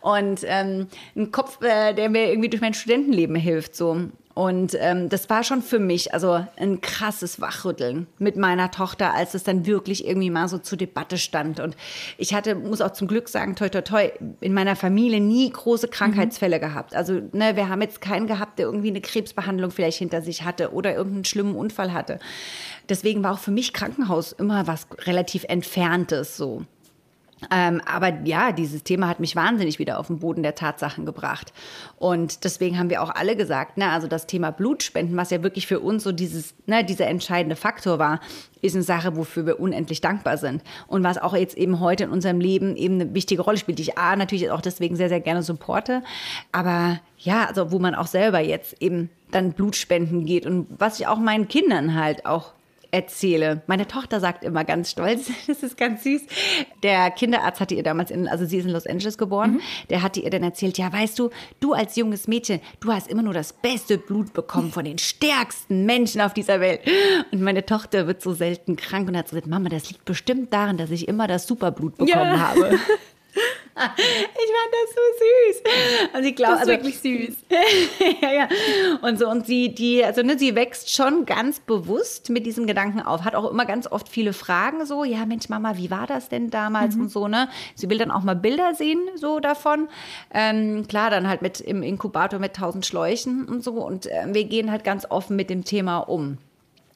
Und 0.00 0.40
ähm, 0.44 0.86
ein 1.16 1.32
Kopf, 1.32 1.62
äh, 1.62 1.92
der 1.92 2.08
mir 2.08 2.30
irgendwie 2.30 2.48
durch 2.48 2.62
mein 2.62 2.72
Studentenleben 2.72 3.36
hilft, 3.36 3.76
so. 3.76 4.08
Und 4.34 4.76
ähm, 4.80 5.08
das 5.08 5.30
war 5.30 5.44
schon 5.44 5.62
für 5.62 5.78
mich 5.78 6.12
also 6.12 6.44
ein 6.56 6.80
krasses 6.80 7.40
Wachrütteln 7.40 8.08
mit 8.18 8.36
meiner 8.36 8.72
Tochter, 8.72 9.14
als 9.14 9.34
es 9.34 9.44
dann 9.44 9.64
wirklich 9.64 10.04
irgendwie 10.06 10.30
mal 10.30 10.48
so 10.48 10.58
zur 10.58 10.76
Debatte 10.76 11.18
stand. 11.18 11.60
Und 11.60 11.76
ich 12.18 12.34
hatte, 12.34 12.56
muss 12.56 12.80
auch 12.80 12.92
zum 12.92 13.06
Glück 13.06 13.28
sagen, 13.28 13.54
toi 13.54 13.68
toi 13.68 13.82
toi, 13.82 14.10
in 14.40 14.52
meiner 14.52 14.74
Familie 14.74 15.20
nie 15.20 15.48
große 15.48 15.86
Krankheitsfälle 15.86 16.56
mhm. 16.56 16.62
gehabt. 16.62 16.96
Also 16.96 17.20
ne, 17.32 17.54
wir 17.54 17.68
haben 17.68 17.80
jetzt 17.80 18.00
keinen 18.00 18.26
gehabt, 18.26 18.58
der 18.58 18.66
irgendwie 18.66 18.88
eine 18.88 19.00
Krebsbehandlung 19.00 19.70
vielleicht 19.70 19.98
hinter 19.98 20.20
sich 20.20 20.42
hatte 20.42 20.72
oder 20.72 20.94
irgendeinen 20.94 21.24
schlimmen 21.24 21.54
Unfall 21.54 21.92
hatte. 21.92 22.18
Deswegen 22.88 23.22
war 23.22 23.34
auch 23.34 23.38
für 23.38 23.52
mich 23.52 23.72
Krankenhaus 23.72 24.32
immer 24.32 24.66
was 24.66 24.88
relativ 25.06 25.44
Entferntes 25.44 26.36
so. 26.36 26.64
Ähm, 27.50 27.80
aber 27.86 28.12
ja, 28.24 28.52
dieses 28.52 28.82
Thema 28.82 29.08
hat 29.08 29.20
mich 29.20 29.36
wahnsinnig 29.36 29.78
wieder 29.78 29.98
auf 29.98 30.08
den 30.08 30.18
Boden 30.18 30.42
der 30.42 30.54
Tatsachen 30.54 31.06
gebracht. 31.06 31.52
Und 31.96 32.44
deswegen 32.44 32.78
haben 32.78 32.90
wir 32.90 33.02
auch 33.02 33.10
alle 33.10 33.36
gesagt, 33.36 33.76
ne, 33.76 33.90
also 33.90 34.06
das 34.06 34.26
Thema 34.26 34.50
Blutspenden, 34.50 35.16
was 35.16 35.30
ja 35.30 35.42
wirklich 35.42 35.66
für 35.66 35.80
uns 35.80 36.04
so 36.04 36.12
dieses, 36.12 36.54
ne, 36.66 36.84
dieser 36.84 37.06
entscheidende 37.06 37.56
Faktor 37.56 37.98
war, 37.98 38.20
ist 38.62 38.74
eine 38.74 38.82
Sache, 38.82 39.16
wofür 39.16 39.46
wir 39.46 39.60
unendlich 39.60 40.00
dankbar 40.00 40.38
sind. 40.38 40.62
Und 40.86 41.04
was 41.04 41.18
auch 41.18 41.36
jetzt 41.36 41.56
eben 41.56 41.80
heute 41.80 42.04
in 42.04 42.10
unserem 42.10 42.40
Leben 42.40 42.76
eben 42.76 42.94
eine 42.94 43.14
wichtige 43.14 43.42
Rolle 43.42 43.58
spielt, 43.58 43.78
die 43.78 43.82
ich 43.82 43.98
A, 43.98 44.16
natürlich 44.16 44.50
auch 44.50 44.62
deswegen 44.62 44.96
sehr, 44.96 45.08
sehr 45.08 45.20
gerne 45.20 45.42
supporte. 45.42 46.02
Aber 46.52 47.00
ja, 47.18 47.46
also 47.46 47.72
wo 47.72 47.78
man 47.78 47.94
auch 47.94 48.06
selber 48.06 48.40
jetzt 48.40 48.80
eben 48.80 49.10
dann 49.30 49.52
Blutspenden 49.52 50.24
geht 50.24 50.46
und 50.46 50.66
was 50.78 51.00
ich 51.00 51.06
auch 51.06 51.18
meinen 51.18 51.48
Kindern 51.48 51.94
halt 51.94 52.24
auch 52.24 52.52
erzähle. 52.94 53.62
Meine 53.66 53.88
Tochter 53.88 54.20
sagt 54.20 54.44
immer 54.44 54.64
ganz 54.64 54.90
stolz, 54.90 55.28
das 55.48 55.62
ist 55.62 55.76
ganz 55.76 56.04
süß. 56.04 56.22
Der 56.82 57.10
Kinderarzt 57.10 57.60
hatte 57.60 57.74
ihr 57.74 57.82
damals 57.82 58.10
in, 58.10 58.28
also 58.28 58.46
sie 58.46 58.58
ist 58.58 58.66
in 58.66 58.70
Los 58.70 58.86
Angeles 58.86 59.18
geboren, 59.18 59.54
mhm. 59.54 59.60
der 59.90 60.02
hatte 60.02 60.20
ihr 60.20 60.30
dann 60.30 60.44
erzählt, 60.44 60.78
ja, 60.78 60.92
weißt 60.92 61.18
du, 61.18 61.30
du 61.58 61.72
als 61.72 61.96
junges 61.96 62.28
Mädchen, 62.28 62.60
du 62.80 62.92
hast 62.92 63.08
immer 63.08 63.22
nur 63.22 63.34
das 63.34 63.52
beste 63.52 63.98
Blut 63.98 64.32
bekommen 64.32 64.70
von 64.70 64.84
den 64.84 64.98
stärksten 64.98 65.84
Menschen 65.86 66.20
auf 66.20 66.34
dieser 66.34 66.60
Welt. 66.60 66.80
Und 67.32 67.42
meine 67.42 67.66
Tochter 67.66 68.06
wird 68.06 68.22
so 68.22 68.32
selten 68.32 68.76
krank 68.76 69.08
und 69.08 69.16
hat 69.16 69.28
gesagt, 69.28 69.48
Mama, 69.48 69.68
das 69.68 69.90
liegt 69.90 70.04
bestimmt 70.04 70.52
daran, 70.52 70.76
dass 70.76 70.90
ich 70.90 71.08
immer 71.08 71.26
das 71.26 71.46
Superblut 71.48 71.96
bekommen 71.96 72.12
ja. 72.14 72.38
habe. 72.38 72.78
ich 73.76 73.82
fand 73.82 74.72
das 74.72 74.94
so 74.94 75.00
süß. 75.20 76.16
Und 76.16 76.24
ich 76.24 76.36
glaube, 76.36 76.58
also 76.58 76.70
wirklich 76.70 76.98
süß. 77.00 77.36
ja, 78.22 78.32
ja. 78.32 78.48
Und 79.02 79.18
so 79.18 79.28
und 79.28 79.46
sie 79.46 79.74
die 79.74 80.04
also 80.04 80.22
ne, 80.22 80.38
sie 80.38 80.54
wächst 80.54 80.94
schon 80.94 81.26
ganz 81.26 81.58
bewusst 81.58 82.30
mit 82.30 82.46
diesem 82.46 82.66
Gedanken 82.66 83.00
auf, 83.00 83.24
hat 83.24 83.34
auch 83.34 83.50
immer 83.50 83.66
ganz 83.66 83.90
oft 83.90 84.08
viele 84.08 84.32
Fragen 84.32 84.86
so, 84.86 85.02
ja 85.02 85.26
Mensch 85.26 85.48
Mama, 85.48 85.76
wie 85.76 85.90
war 85.90 86.06
das 86.06 86.28
denn 86.28 86.50
damals 86.50 86.94
mhm. 86.94 87.02
und 87.02 87.08
so 87.08 87.26
ne? 87.26 87.48
Sie 87.74 87.90
will 87.90 87.98
dann 87.98 88.12
auch 88.12 88.22
mal 88.22 88.36
Bilder 88.36 88.74
sehen 88.74 89.00
so 89.16 89.40
davon. 89.40 89.88
Ähm, 90.32 90.86
klar, 90.86 91.10
dann 91.10 91.28
halt 91.28 91.42
mit 91.42 91.60
im 91.60 91.82
Inkubator 91.82 92.38
mit 92.38 92.54
tausend 92.54 92.86
Schläuchen 92.86 93.44
und 93.48 93.64
so 93.64 93.72
und 93.72 94.06
äh, 94.06 94.24
wir 94.28 94.44
gehen 94.44 94.70
halt 94.70 94.84
ganz 94.84 95.06
offen 95.10 95.34
mit 95.34 95.50
dem 95.50 95.64
Thema 95.64 95.98
um. 95.98 96.38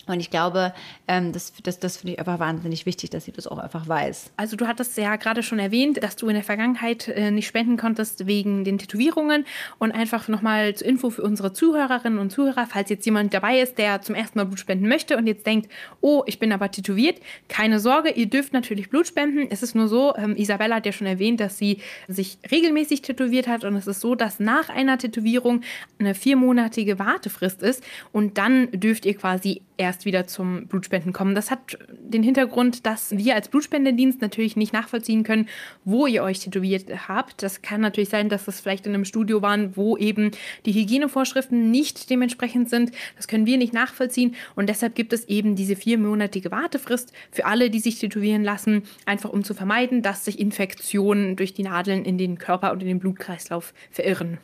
Und 0.08 0.20
ich 0.20 0.30
glaube, 0.30 0.72
ähm, 1.06 1.32
das, 1.32 1.52
das, 1.62 1.78
das 1.78 1.98
finde 1.98 2.14
ich 2.14 2.18
einfach 2.18 2.38
wahnsinnig 2.38 2.86
wichtig, 2.86 3.10
dass 3.10 3.24
sie 3.24 3.32
das 3.32 3.46
auch 3.46 3.58
einfach 3.58 3.88
weiß. 3.88 4.32
Also 4.36 4.56
du 4.56 4.66
hattest 4.66 4.96
ja 4.96 5.16
gerade 5.16 5.42
schon 5.42 5.58
erwähnt, 5.58 6.02
dass 6.02 6.16
du 6.16 6.28
in 6.28 6.34
der 6.34 6.44
Vergangenheit 6.44 7.08
äh, 7.08 7.30
nicht 7.30 7.46
spenden 7.46 7.76
konntest 7.76 8.26
wegen 8.26 8.64
den 8.64 8.78
Tätowierungen. 8.78 9.44
Und 9.78 9.92
einfach 9.92 10.28
nochmal 10.28 10.74
zur 10.74 10.86
Info 10.86 11.10
für 11.10 11.22
unsere 11.22 11.52
Zuhörerinnen 11.52 12.18
und 12.18 12.30
Zuhörer, 12.30 12.66
falls 12.66 12.90
jetzt 12.90 13.04
jemand 13.04 13.34
dabei 13.34 13.60
ist, 13.60 13.78
der 13.78 14.02
zum 14.02 14.14
ersten 14.14 14.38
Mal 14.38 14.44
Blut 14.44 14.60
spenden 14.60 14.88
möchte 14.88 15.16
und 15.16 15.26
jetzt 15.26 15.46
denkt, 15.46 15.70
oh, 16.00 16.22
ich 16.26 16.38
bin 16.38 16.52
aber 16.52 16.70
tätowiert, 16.70 17.20
keine 17.48 17.80
Sorge, 17.80 18.10
ihr 18.10 18.26
dürft 18.26 18.52
natürlich 18.52 18.90
Blut 18.90 19.06
spenden. 19.06 19.48
Es 19.50 19.62
ist 19.62 19.74
nur 19.74 19.88
so, 19.88 20.14
ähm, 20.16 20.36
Isabella 20.36 20.76
hat 20.76 20.86
ja 20.86 20.92
schon 20.92 21.06
erwähnt, 21.06 21.40
dass 21.40 21.58
sie 21.58 21.78
sich 22.06 22.38
regelmäßig 22.50 23.02
tätowiert 23.02 23.48
hat. 23.48 23.64
Und 23.64 23.76
es 23.76 23.86
ist 23.86 24.00
so, 24.00 24.14
dass 24.14 24.40
nach 24.40 24.68
einer 24.68 24.98
Tätowierung 24.98 25.62
eine 25.98 26.14
viermonatige 26.14 26.98
Wartefrist 26.98 27.62
ist. 27.62 27.82
Und 28.12 28.38
dann 28.38 28.70
dürft 28.72 29.06
ihr 29.06 29.14
quasi 29.14 29.62
erst 29.76 29.97
wieder 30.04 30.26
zum 30.26 30.66
Blutspenden 30.66 31.12
kommen. 31.12 31.34
Das 31.34 31.50
hat 31.50 31.78
den 31.90 32.22
Hintergrund, 32.22 32.86
dass 32.86 33.16
wir 33.16 33.34
als 33.34 33.48
Blutspendedienst 33.48 34.20
natürlich 34.20 34.56
nicht 34.56 34.72
nachvollziehen 34.72 35.22
können, 35.22 35.48
wo 35.84 36.06
ihr 36.06 36.22
euch 36.22 36.40
tätowiert 36.40 37.08
habt. 37.08 37.42
Das 37.42 37.62
kann 37.62 37.80
natürlich 37.80 38.08
sein, 38.08 38.28
dass 38.28 38.44
das 38.44 38.60
vielleicht 38.60 38.86
in 38.86 38.94
einem 38.94 39.04
Studio 39.04 39.42
waren, 39.42 39.76
wo 39.76 39.96
eben 39.96 40.30
die 40.66 40.72
Hygienevorschriften 40.72 41.70
nicht 41.70 42.10
dementsprechend 42.10 42.70
sind. 42.70 42.92
Das 43.16 43.28
können 43.28 43.46
wir 43.46 43.58
nicht 43.58 43.72
nachvollziehen 43.72 44.34
und 44.56 44.68
deshalb 44.68 44.94
gibt 44.94 45.12
es 45.12 45.26
eben 45.28 45.56
diese 45.56 45.76
viermonatige 45.76 46.50
Wartefrist 46.50 47.12
für 47.30 47.46
alle, 47.46 47.70
die 47.70 47.80
sich 47.80 47.98
tätowieren 47.98 48.44
lassen, 48.44 48.82
einfach 49.06 49.30
um 49.30 49.44
zu 49.44 49.54
vermeiden, 49.54 50.02
dass 50.02 50.24
sich 50.24 50.38
Infektionen 50.38 51.36
durch 51.36 51.54
die 51.54 51.62
Nadeln 51.62 52.04
in 52.04 52.18
den 52.18 52.38
Körper 52.38 52.72
und 52.72 52.82
in 52.82 52.88
den 52.88 52.98
Blutkreislauf 52.98 53.74
verirren. 53.90 54.38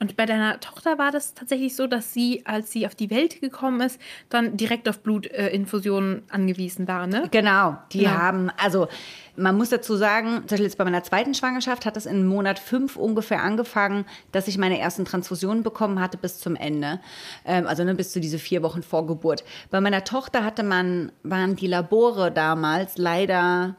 Und 0.00 0.16
bei 0.16 0.26
deiner 0.26 0.60
Tochter 0.60 0.98
war 0.98 1.10
das 1.10 1.34
tatsächlich 1.34 1.74
so, 1.76 1.86
dass 1.86 2.12
sie, 2.12 2.42
als 2.44 2.70
sie 2.70 2.86
auf 2.86 2.94
die 2.94 3.10
Welt 3.10 3.40
gekommen 3.40 3.80
ist, 3.80 4.00
dann 4.28 4.56
direkt 4.56 4.88
auf 4.88 5.00
Blutinfusionen 5.00 6.18
äh, 6.18 6.32
angewiesen 6.32 6.88
war, 6.88 7.06
ne? 7.06 7.28
Genau, 7.30 7.76
die 7.92 8.00
genau. 8.00 8.10
haben, 8.10 8.50
also 8.56 8.88
man 9.38 9.56
muss 9.56 9.70
dazu 9.70 9.96
sagen, 9.96 10.42
zum 10.46 10.58
jetzt 10.58 10.78
bei 10.78 10.84
meiner 10.84 11.02
zweiten 11.04 11.32
Schwangerschaft 11.32 11.86
hat 11.86 11.96
es 11.96 12.06
in 12.06 12.26
Monat 12.26 12.58
fünf 12.58 12.96
ungefähr 12.96 13.42
angefangen, 13.42 14.04
dass 14.32 14.48
ich 14.48 14.58
meine 14.58 14.78
ersten 14.78 15.04
Transfusionen 15.04 15.62
bekommen 15.62 16.00
hatte 16.00 16.18
bis 16.18 16.38
zum 16.38 16.56
Ende. 16.56 17.00
Ähm, 17.44 17.66
also 17.66 17.84
ne, 17.84 17.94
bis 17.94 18.12
zu 18.12 18.20
diese 18.20 18.38
vier 18.38 18.62
Wochen 18.62 18.82
vor 18.82 19.06
Geburt. 19.06 19.44
Bei 19.70 19.80
meiner 19.80 20.04
Tochter 20.04 20.44
hatte 20.44 20.62
man, 20.64 21.12
waren 21.22 21.54
die 21.56 21.68
Labore 21.68 22.32
damals 22.32 22.98
leider 22.98 23.76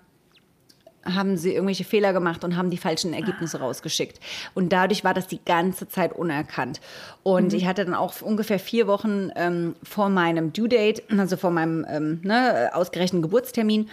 haben 1.15 1.37
sie 1.37 1.53
irgendwelche 1.53 1.83
Fehler 1.83 2.13
gemacht 2.13 2.43
und 2.43 2.55
haben 2.55 2.69
die 2.69 2.77
falschen 2.77 3.13
Ergebnisse 3.13 3.59
rausgeschickt. 3.59 4.19
Und 4.53 4.71
dadurch 4.73 5.03
war 5.03 5.13
das 5.13 5.27
die 5.27 5.39
ganze 5.43 5.87
Zeit 5.87 6.13
unerkannt. 6.13 6.81
Und 7.23 7.51
mhm. 7.51 7.57
ich 7.57 7.65
hatte 7.65 7.85
dann 7.85 7.95
auch 7.95 8.21
ungefähr 8.21 8.59
vier 8.59 8.87
Wochen 8.87 9.29
ähm, 9.35 9.75
vor 9.83 10.09
meinem 10.09 10.53
Due 10.53 10.69
Date, 10.69 11.03
also 11.15 11.37
vor 11.37 11.51
meinem 11.51 11.85
ähm, 11.89 12.21
ne, 12.23 12.69
ausgerechneten 12.73 13.21
Geburtstermin, 13.21 13.89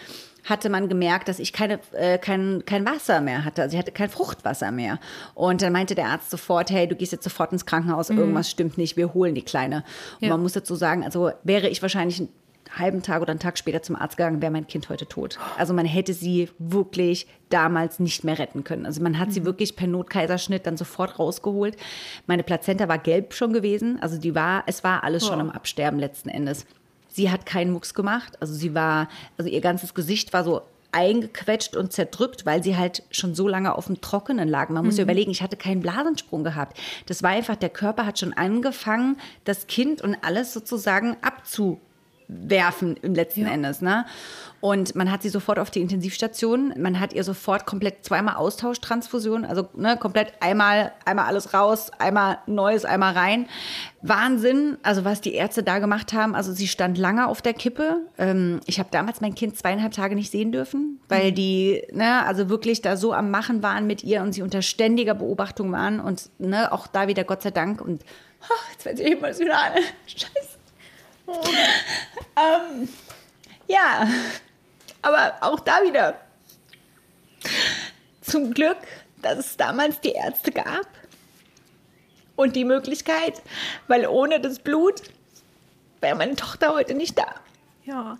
hatte 0.47 0.69
man 0.69 0.89
gemerkt, 0.89 1.29
dass 1.29 1.39
ich 1.39 1.53
keine, 1.53 1.81
äh, 1.93 2.19
kein, 2.19 2.63
kein 2.65 2.87
Wasser 2.87 3.21
mehr 3.21 3.45
hatte. 3.45 3.63
Also 3.63 3.75
ich 3.75 3.79
hatte 3.79 3.91
kein 3.91 4.09
Fruchtwasser 4.09 4.71
mehr. 4.71 4.99
Und 5.35 5.61
dann 5.61 5.73
meinte 5.73 5.95
der 5.95 6.07
Arzt 6.07 6.31
sofort, 6.31 6.71
hey, 6.71 6.87
du 6.87 6.95
gehst 6.95 7.13
jetzt 7.13 7.25
sofort 7.25 7.53
ins 7.53 7.67
Krankenhaus, 7.67 8.11
mhm. 8.11 8.19
irgendwas 8.19 8.51
stimmt 8.51 8.79
nicht, 8.79 8.97
wir 8.97 9.13
holen 9.13 9.35
die 9.35 9.43
Kleine. 9.43 9.85
Und 10.21 10.29
ja. 10.29 10.31
man 10.31 10.43
muss 10.43 10.53
dazu 10.53 10.77
sagen, 10.77 11.05
also 11.05 11.33
wäre 11.43 11.69
ich 11.69 11.83
wahrscheinlich 11.83 12.29
halben 12.79 13.03
Tag 13.03 13.23
oder 13.23 13.31
einen 13.31 13.41
Tag 13.41 13.59
später 13.59 13.83
zum 13.83 13.97
Arzt 13.97 14.17
gegangen, 14.17 14.43
wäre 14.43 14.53
mein 14.53 14.67
Kind 14.67 14.89
heute 14.89 15.07
tot. 15.07 15.39
Also 15.57 15.75
man 15.75 15.87
hätte 15.87 16.15
sie 16.15 16.49
wirklich 16.59 17.27
damals 17.49 18.01
nicht 18.01 18.25
mehr 18.25 18.39
retten 18.39 18.65
können. 18.65 18.87
Also 18.87 19.03
man 19.03 19.19
hat 19.19 19.29
mhm. 19.29 19.33
sie 19.33 19.45
wirklich 19.45 19.77
per 19.77 19.87
Notkaiserschnitt 19.87 20.67
dann 20.67 20.77
sofort 20.77 21.19
rausgeholt. 21.19 21.77
Meine 22.27 22.43
Plazenta 22.43 22.89
war 22.89 22.99
gelb 22.99 23.35
schon 23.35 23.53
gewesen. 23.53 24.01
Also 24.01 24.19
die 24.19 24.35
war, 24.35 24.65
es 24.67 24.85
war 24.85 25.05
alles 25.05 25.25
oh. 25.25 25.29
schon 25.29 25.41
am 25.41 25.51
Absterben 25.51 25.99
letzten 25.99 26.29
Endes. 26.29 26.67
Sie 27.09 27.31
hat 27.31 27.47
keinen 27.47 27.73
Mucks 27.73 27.95
gemacht. 27.95 28.41
Also 28.41 28.55
sie 28.55 28.75
war, 28.75 29.09
also 29.39 29.51
ihr 29.51 29.61
ganzes 29.61 29.95
Gesicht 29.95 30.33
war 30.33 30.45
so 30.45 30.63
eingequetscht 30.93 31.77
und 31.77 31.93
zerdrückt, 31.93 32.47
weil 32.47 32.63
sie 32.63 32.77
halt 32.77 33.03
schon 33.11 33.35
so 33.35 33.49
lange 33.49 33.75
auf 33.75 33.87
dem 33.87 34.01
Trockenen 34.01 34.49
lag. 34.49 34.71
Man 34.71 34.85
muss 34.85 34.95
mhm. 34.95 34.99
ja 34.99 35.05
überlegen, 35.05 35.31
ich 35.31 35.43
hatte 35.43 35.57
keinen 35.57 35.81
Blasensprung 35.81 36.43
gehabt. 36.43 36.79
Das 37.07 37.23
war 37.23 37.31
einfach, 37.31 37.57
der 37.57 37.69
Körper 37.69 38.07
hat 38.07 38.19
schon 38.19 38.33
angefangen, 38.33 39.19
das 39.45 39.67
Kind 39.67 40.01
und 40.01 40.17
alles 40.23 40.53
sozusagen 40.53 41.17
abzu 41.23 41.81
werfen 42.29 42.97
im 43.03 43.15
letzten 43.15 43.43
ja. 43.43 43.53
Endes. 43.53 43.81
Ne? 43.81 44.05
Und 44.61 44.95
man 44.95 45.13
hat 45.13 45.23
sie 45.23 45.29
sofort 45.29 45.59
auf 45.59 45.71
die 45.71 45.81
Intensivstation. 45.81 46.75
Man 46.79 46.99
hat 46.99 47.13
ihr 47.13 47.23
sofort 47.25 47.67
komplett 47.67 48.05
zweimal 48.05 48.37
Austauschtransfusion, 48.37 49.45
also 49.45 49.69
ne, 49.75 49.97
komplett 49.97 50.33
einmal, 50.41 50.93
einmal 51.05 51.27
alles 51.27 51.53
raus, 51.53 51.91
einmal 51.99 52.39
Neues, 52.47 52.85
einmal 52.85 53.13
rein. 53.13 53.47
Wahnsinn, 54.03 54.79
also 54.83 55.05
was 55.05 55.21
die 55.21 55.35
Ärzte 55.35 55.63
da 55.63 55.79
gemacht 55.79 56.13
haben. 56.13 56.35
Also 56.35 56.53
sie 56.53 56.69
stand 56.69 56.97
lange 56.97 57.29
auf 57.29 57.43
der 57.43 57.55
Kippe. 57.55 58.07
Ähm, 58.19 58.61
ich 58.67 58.79
habe 58.79 58.89
damals 58.91 59.21
mein 59.21 59.35
Kind 59.35 59.57
zweieinhalb 59.59 59.93
Tage 59.93 60.15
nicht 60.15 60.31
sehen 60.31 60.53
dürfen, 60.53 61.01
weil 61.09 61.31
mhm. 61.31 61.35
die, 61.35 61.83
ne, 61.93 62.25
also 62.27 62.49
wirklich 62.49 62.81
da 62.81 62.97
so 62.97 63.13
am 63.13 63.31
Machen 63.31 63.63
waren 63.63 63.87
mit 63.87 64.03
ihr 64.05 64.23
und 64.23 64.33
sie 64.33 64.43
unter 64.43 64.63
ständiger 64.63 65.15
Beobachtung 65.15 65.71
waren. 65.71 66.01
Und 66.01 66.31
ne, 66.39 66.73
auch 66.73 66.87
da 66.87 67.09
wieder 67.09 67.25
Gott 67.25 67.43
sei 67.43 67.51
Dank. 67.51 67.81
Und 67.83 68.03
ach, 68.43 68.73
jetzt 68.73 68.85
wird 68.85 68.97
sie 68.97 69.13
emotional. 69.13 69.75
Scheiße. 70.07 70.56
ähm, 72.37 72.89
ja, 73.69 74.09
aber 75.03 75.35
auch 75.41 75.61
da 75.61 75.83
wieder. 75.83 76.21
Zum 78.23 78.53
Glück, 78.53 78.79
dass 79.23 79.39
es 79.39 79.57
damals 79.57 80.01
die 80.01 80.13
Ärzte 80.13 80.51
gab 80.51 80.87
und 82.35 82.57
die 82.57 82.65
Möglichkeit, 82.65 83.43
weil 83.89 84.07
ohne 84.07 84.41
das 84.41 84.59
Blut 84.59 85.03
wäre 86.01 86.17
meine 86.17 86.37
Tochter 86.37 86.75
heute 86.75 86.95
nicht 86.95 87.19
da. 87.19 87.35
Ja. 87.85 88.19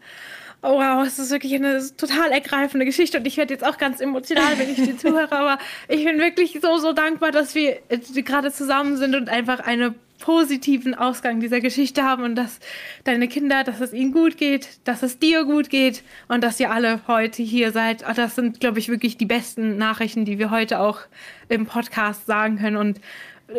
Oh 0.63 0.79
wow, 0.79 1.07
es 1.07 1.19
ist 1.19 1.31
wirklich 1.31 1.55
eine 1.55 1.81
total 1.97 2.33
ergreifende 2.33 2.87
Geschichte 2.87 3.19
und 3.19 3.27
ich 3.27 3.37
werde 3.37 3.53
jetzt 3.53 3.65
auch 3.65 3.79
ganz 3.79 4.01
emotional, 4.01 4.59
wenn 4.59 4.71
ich 4.71 4.77
dir 4.77 4.97
zuhöre, 4.99 5.33
aber 5.33 5.59
ich 5.89 6.05
bin 6.05 6.19
wirklich 6.19 6.59
so, 6.63 6.79
so 6.79 6.93
dankbar, 6.93 7.31
dass 7.31 7.55
wir 7.55 7.81
gerade 7.89 8.51
zusammen 8.51 8.97
sind 8.97 9.15
und 9.15 9.29
einfach 9.29 9.61
einen 9.61 9.97
positiven 10.19 10.95
Ausgang 10.95 11.41
dieser 11.41 11.61
Geschichte 11.61 12.03
haben 12.03 12.23
und 12.23 12.35
dass 12.35 12.61
deine 13.05 13.29
Kinder, 13.29 13.65
dass 13.65 13.81
es 13.81 13.93
ihnen 13.93 14.13
gut 14.13 14.37
geht, 14.37 14.69
dass 14.85 15.03
es 15.03 15.19
dir 15.19 15.45
gut 15.45 15.71
geht 15.71 16.03
und 16.29 16.43
dass 16.43 16.61
ihr 16.61 16.71
alle 16.71 17.01
heute 17.07 17.43
hier 17.43 17.73
seid. 17.73 18.07
Ah, 18.07 18.15
das 18.15 18.35
sind, 18.35 18.61
glaube 18.61 18.79
ich, 18.79 18.89
wirklich 18.89 19.17
die 19.17 19.27
besten 19.27 19.77
Nachrichten, 19.77 20.25
die 20.25 20.39
wir 20.39 20.51
heute 20.51 20.81
auch 20.81 21.01
im 21.49 21.67
Podcast 21.67 22.27
sagen 22.27 22.59
können 22.59 22.77
und 22.77 23.01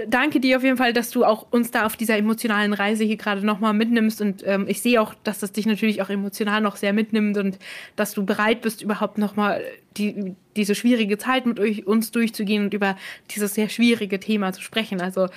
danke 0.08 0.40
dir 0.40 0.58
auf 0.58 0.64
jeden 0.64 0.78
Fall, 0.78 0.94
dass 0.94 1.12
du 1.12 1.24
auch 1.24 1.48
uns 1.52 1.72
da 1.72 1.86
auf 1.86 1.96
dieser 1.96 2.18
emotionalen 2.18 2.74
Reise 2.74 3.04
hier 3.04 3.18
gerade 3.18 3.46
nochmal 3.46 3.74
mitnimmst. 3.74 4.22
Und 4.22 4.44
ähm, 4.46 4.66
ich 4.68 4.82
sehe 4.82 5.02
auch, 5.02 5.14
dass 5.24 5.40
das 5.40 5.52
dich 5.52 5.66
natürlich 5.66 6.02
auch 6.02 6.10
emotional 6.10 6.62
noch 6.62 6.76
sehr 6.76 6.94
mitnimmt 6.94 7.38
und 7.38 7.58
dass 7.96 8.14
du 8.14 8.26
bereit 8.26 8.62
bist, 8.62 8.82
überhaupt 8.82 9.18
nochmal 9.18 9.64
die, 9.98 10.36
diese 10.56 10.76
schwierige 10.76 11.18
Zeit 11.18 11.46
mit 11.46 11.60
euch, 11.60 11.88
uns 11.88 12.12
durchzugehen 12.12 12.66
und 12.66 12.74
über 12.74 12.98
dieses 13.32 13.54
sehr 13.54 13.70
schwierige 13.70 14.20
Thema 14.20 14.52
zu 14.54 14.62
sprechen. 14.62 15.02
Also 15.02 15.30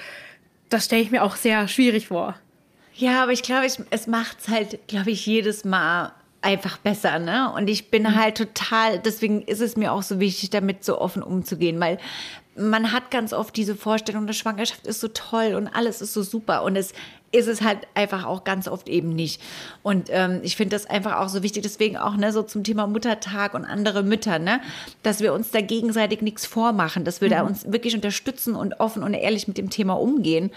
das 0.71 0.87
stelle 0.87 1.03
ich 1.03 1.11
mir 1.11 1.23
auch 1.23 1.37
sehr 1.37 1.69
schwierig 1.69 2.09
vor. 2.09 2.35
Ja, 2.95 3.23
aber 3.23 3.33
ich 3.33 3.43
glaube, 3.43 3.67
es 3.91 4.07
macht 4.07 4.41
es 4.41 4.49
halt, 4.49 4.89
glaube 4.89 5.11
ich, 5.11 5.25
jedes 5.27 5.65
Mal 5.65 6.13
einfach 6.43 6.79
besser, 6.79 7.19
ne? 7.19 7.53
Und 7.53 7.69
ich 7.69 7.91
bin 7.91 8.03
mhm. 8.05 8.15
halt 8.15 8.37
total, 8.37 8.99
deswegen 8.99 9.43
ist 9.43 9.61
es 9.61 9.77
mir 9.77 9.93
auch 9.93 10.03
so 10.03 10.21
wichtig, 10.21 10.51
damit 10.51 10.85
so 10.85 11.01
offen 11.01 11.23
umzugehen, 11.23 11.81
weil 11.81 11.99
man 12.57 12.93
hat 12.93 13.11
ganz 13.11 13.33
oft 13.33 13.57
diese 13.57 13.77
Vorstellung, 13.77 14.23
eine 14.23 14.35
Schwangerschaft 14.35 14.87
ist 14.87 15.01
so 15.01 15.09
toll 15.09 15.55
und 15.55 15.69
alles 15.69 16.01
ist 16.01 16.13
so 16.13 16.23
super 16.23 16.63
und 16.63 16.77
es 16.77 16.93
ist 17.33 17.47
es 17.47 17.63
halt 17.63 17.87
einfach 17.95 18.25
auch 18.25 18.43
ganz 18.43 18.67
oft 18.67 18.89
eben 18.89 19.15
nicht. 19.15 19.41
Und 19.83 20.09
ähm, 20.11 20.41
ich 20.43 20.57
finde 20.57 20.75
das 20.75 20.87
einfach 20.87 21.21
auch 21.21 21.29
so 21.29 21.45
wichtig, 21.45 21.63
deswegen 21.63 21.97
auch 21.97 22.17
ne, 22.17 22.33
so 22.33 22.43
zum 22.43 22.65
Thema 22.65 22.89
Muttertag 22.89 23.55
und 23.55 23.65
andere 23.65 24.03
Mütter, 24.03 24.41
ne, 24.41 24.61
dass 25.05 25.21
wir 25.21 25.33
uns 25.33 25.53
da 25.53 25.61
gegenseitig 25.61 26.23
nichts 26.23 26.45
vormachen, 26.45 27.05
dass 27.05 27.21
wir 27.21 27.29
mhm. 27.29 27.33
da 27.33 27.43
uns 27.43 27.71
wirklich 27.71 27.95
unterstützen 27.95 28.57
und 28.57 28.81
offen 28.81 29.05
und 29.05 29.15
ehrlich 29.15 29.47
mit 29.47 29.59
dem 29.59 29.71
Thema 29.71 29.95
umgehen. 29.95 30.51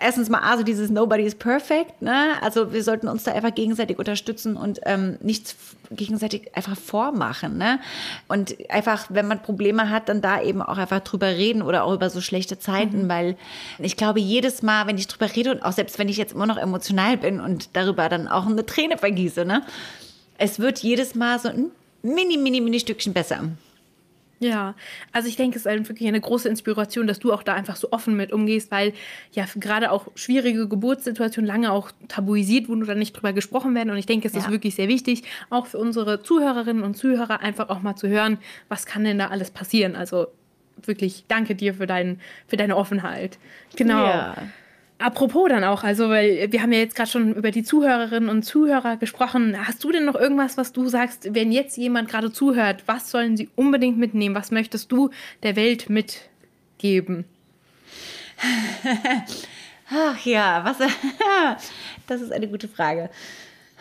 Erstens 0.00 0.28
mal, 0.28 0.40
also 0.40 0.64
dieses 0.64 0.90
Nobody 0.90 1.22
is 1.22 1.36
perfect, 1.36 2.02
ne, 2.02 2.32
also 2.42 2.72
wir 2.72 2.82
sollten 2.82 3.06
uns 3.06 3.22
da 3.22 3.32
einfach 3.32 3.54
gegenseitig 3.54 3.98
unterstützen 3.98 4.56
und 4.56 4.80
ähm, 4.84 5.18
nichts 5.20 5.54
gegenseitig 5.92 6.56
einfach 6.56 6.76
vormachen, 6.76 7.56
ne, 7.56 7.78
und 8.26 8.56
einfach, 8.68 9.06
wenn 9.10 9.28
man 9.28 9.42
Probleme 9.42 9.90
hat, 9.90 10.08
dann 10.08 10.20
da 10.20 10.42
eben 10.42 10.60
auch 10.60 10.78
einfach 10.78 11.00
drüber 11.00 11.28
reden 11.28 11.62
oder 11.62 11.84
auch 11.84 11.94
über 11.94 12.10
so 12.10 12.20
schlechte 12.20 12.58
Zeiten, 12.58 13.04
mhm. 13.04 13.08
weil 13.08 13.36
ich 13.78 13.96
glaube, 13.96 14.18
jedes 14.18 14.62
Mal, 14.62 14.88
wenn 14.88 14.98
ich 14.98 15.06
drüber 15.06 15.32
rede 15.32 15.52
und 15.52 15.62
auch 15.62 15.72
selbst 15.72 16.00
wenn 16.00 16.08
ich 16.08 16.15
ich 16.16 16.18
jetzt 16.18 16.32
immer 16.32 16.46
noch 16.46 16.56
emotional 16.56 17.16
bin 17.16 17.40
und 17.40 17.76
darüber 17.76 18.08
dann 18.08 18.28
auch 18.28 18.46
eine 18.46 18.66
Träne 18.66 18.98
vergieße, 18.98 19.44
ne? 19.44 19.62
Es 20.38 20.58
wird 20.58 20.80
jedes 20.80 21.14
Mal 21.14 21.38
so 21.38 21.48
ein 21.48 21.70
mini, 22.02 22.36
mini, 22.36 22.60
mini 22.60 22.80
Stückchen 22.80 23.12
besser. 23.12 23.44
Ja, 24.38 24.74
also 25.12 25.28
ich 25.28 25.36
denke, 25.36 25.56
es 25.58 25.64
ist 25.64 25.88
wirklich 25.88 26.08
eine 26.08 26.20
große 26.20 26.48
Inspiration, 26.48 27.06
dass 27.06 27.18
du 27.18 27.32
auch 27.32 27.42
da 27.42 27.54
einfach 27.54 27.76
so 27.76 27.90
offen 27.92 28.16
mit 28.16 28.32
umgehst, 28.32 28.70
weil 28.70 28.92
ja 29.32 29.46
gerade 29.56 29.90
auch 29.90 30.08
schwierige 30.14 30.68
Geburtssituationen 30.68 31.48
lange 31.48 31.72
auch 31.72 31.90
tabuisiert 32.08 32.68
wurden 32.68 32.82
oder 32.82 32.94
nicht 32.94 33.14
drüber 33.14 33.32
gesprochen 33.32 33.74
werden. 33.74 33.90
Und 33.90 33.96
ich 33.96 34.04
denke, 34.04 34.28
es 34.28 34.34
ja. 34.34 34.40
ist 34.40 34.50
wirklich 34.50 34.74
sehr 34.74 34.88
wichtig, 34.88 35.22
auch 35.48 35.66
für 35.66 35.78
unsere 35.78 36.22
Zuhörerinnen 36.22 36.82
und 36.82 36.98
Zuhörer 36.98 37.40
einfach 37.40 37.70
auch 37.70 37.80
mal 37.80 37.96
zu 37.96 38.08
hören, 38.08 38.36
was 38.68 38.84
kann 38.84 39.04
denn 39.04 39.18
da 39.18 39.28
alles 39.28 39.50
passieren. 39.50 39.96
Also 39.96 40.26
wirklich 40.84 41.24
danke 41.28 41.54
dir 41.54 41.72
für, 41.72 41.86
dein, 41.86 42.20
für 42.46 42.58
deine 42.58 42.76
Offenheit. 42.76 43.38
Genau. 43.74 44.04
Ja. 44.04 44.36
Apropos 44.98 45.48
dann 45.50 45.62
auch, 45.62 45.84
also 45.84 46.08
weil 46.08 46.50
wir 46.50 46.62
haben 46.62 46.72
ja 46.72 46.78
jetzt 46.78 46.96
gerade 46.96 47.10
schon 47.10 47.34
über 47.34 47.50
die 47.50 47.62
Zuhörerinnen 47.62 48.30
und 48.30 48.44
Zuhörer 48.44 48.96
gesprochen. 48.96 49.54
Hast 49.66 49.84
du 49.84 49.92
denn 49.92 50.06
noch 50.06 50.14
irgendwas, 50.14 50.56
was 50.56 50.72
du 50.72 50.88
sagst, 50.88 51.34
wenn 51.34 51.52
jetzt 51.52 51.76
jemand 51.76 52.08
gerade 52.08 52.32
zuhört, 52.32 52.84
was 52.86 53.10
sollen 53.10 53.36
sie 53.36 53.50
unbedingt 53.56 53.98
mitnehmen? 53.98 54.34
Was 54.34 54.50
möchtest 54.50 54.90
du 54.90 55.10
der 55.42 55.54
Welt 55.54 55.90
mitgeben? 55.90 57.26
Ach 59.90 60.24
ja, 60.24 60.64
was? 60.64 60.78
das 62.06 62.22
ist 62.22 62.32
eine 62.32 62.48
gute 62.48 62.66
Frage. 62.68 63.10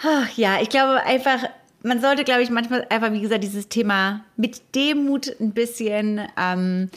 Ach 0.03 0.29
ja, 0.35 0.61
ich 0.61 0.67
glaube 0.69 1.01
einfach, 1.03 1.49
man 1.81 2.01
sollte, 2.01 2.25
glaube 2.25 2.41
ich, 2.41 2.49
manchmal 2.49 2.85
einfach, 2.89 3.13
wie 3.13 3.21
gesagt, 3.21 3.43
dieses 3.43 3.69
Thema 3.69 4.25
mit 4.35 4.75
Demut 4.75 5.39
ein 5.39 5.51
bisschen 5.51 6.21
ähm, 6.37 6.89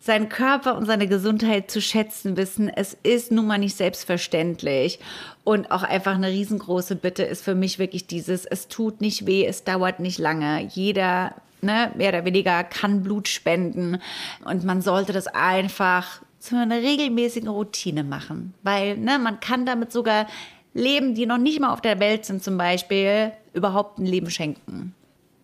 seinen 0.00 0.30
Körper 0.30 0.76
und 0.76 0.86
seine 0.86 1.06
Gesundheit 1.06 1.70
zu 1.70 1.82
schätzen 1.82 2.36
wissen. 2.38 2.68
Es 2.68 2.96
ist 3.02 3.30
nun 3.30 3.46
mal 3.46 3.58
nicht 3.58 3.76
selbstverständlich. 3.76 4.98
Und 5.44 5.70
auch 5.70 5.82
einfach 5.82 6.14
eine 6.14 6.28
riesengroße 6.28 6.96
Bitte 6.96 7.22
ist 7.22 7.44
für 7.44 7.54
mich 7.54 7.78
wirklich 7.78 8.06
dieses, 8.06 8.46
es 8.46 8.68
tut 8.68 9.02
nicht 9.02 9.26
weh, 9.26 9.44
es 9.44 9.62
dauert 9.64 10.00
nicht 10.00 10.18
lange. 10.18 10.62
Jeder, 10.72 11.34
ne, 11.60 11.92
mehr 11.96 12.08
oder 12.08 12.24
weniger 12.24 12.64
kann 12.64 13.02
Blut 13.02 13.28
spenden. 13.28 14.00
Und 14.44 14.64
man 14.64 14.80
sollte 14.80 15.12
das 15.12 15.26
einfach 15.26 16.22
zu 16.38 16.56
einer 16.56 16.76
regelmäßigen 16.76 17.48
Routine 17.48 18.02
machen. 18.02 18.54
Weil 18.62 18.96
ne, 18.96 19.18
man 19.18 19.40
kann 19.40 19.66
damit 19.66 19.92
sogar 19.92 20.26
Leben, 20.72 21.14
die 21.14 21.26
noch 21.26 21.38
nicht 21.38 21.60
mal 21.60 21.72
auf 21.72 21.82
der 21.82 22.00
Welt 22.00 22.24
sind 22.24 22.42
zum 22.42 22.56
Beispiel, 22.56 23.32
überhaupt 23.52 23.98
ein 23.98 24.06
Leben 24.06 24.30
schenken. 24.30 24.94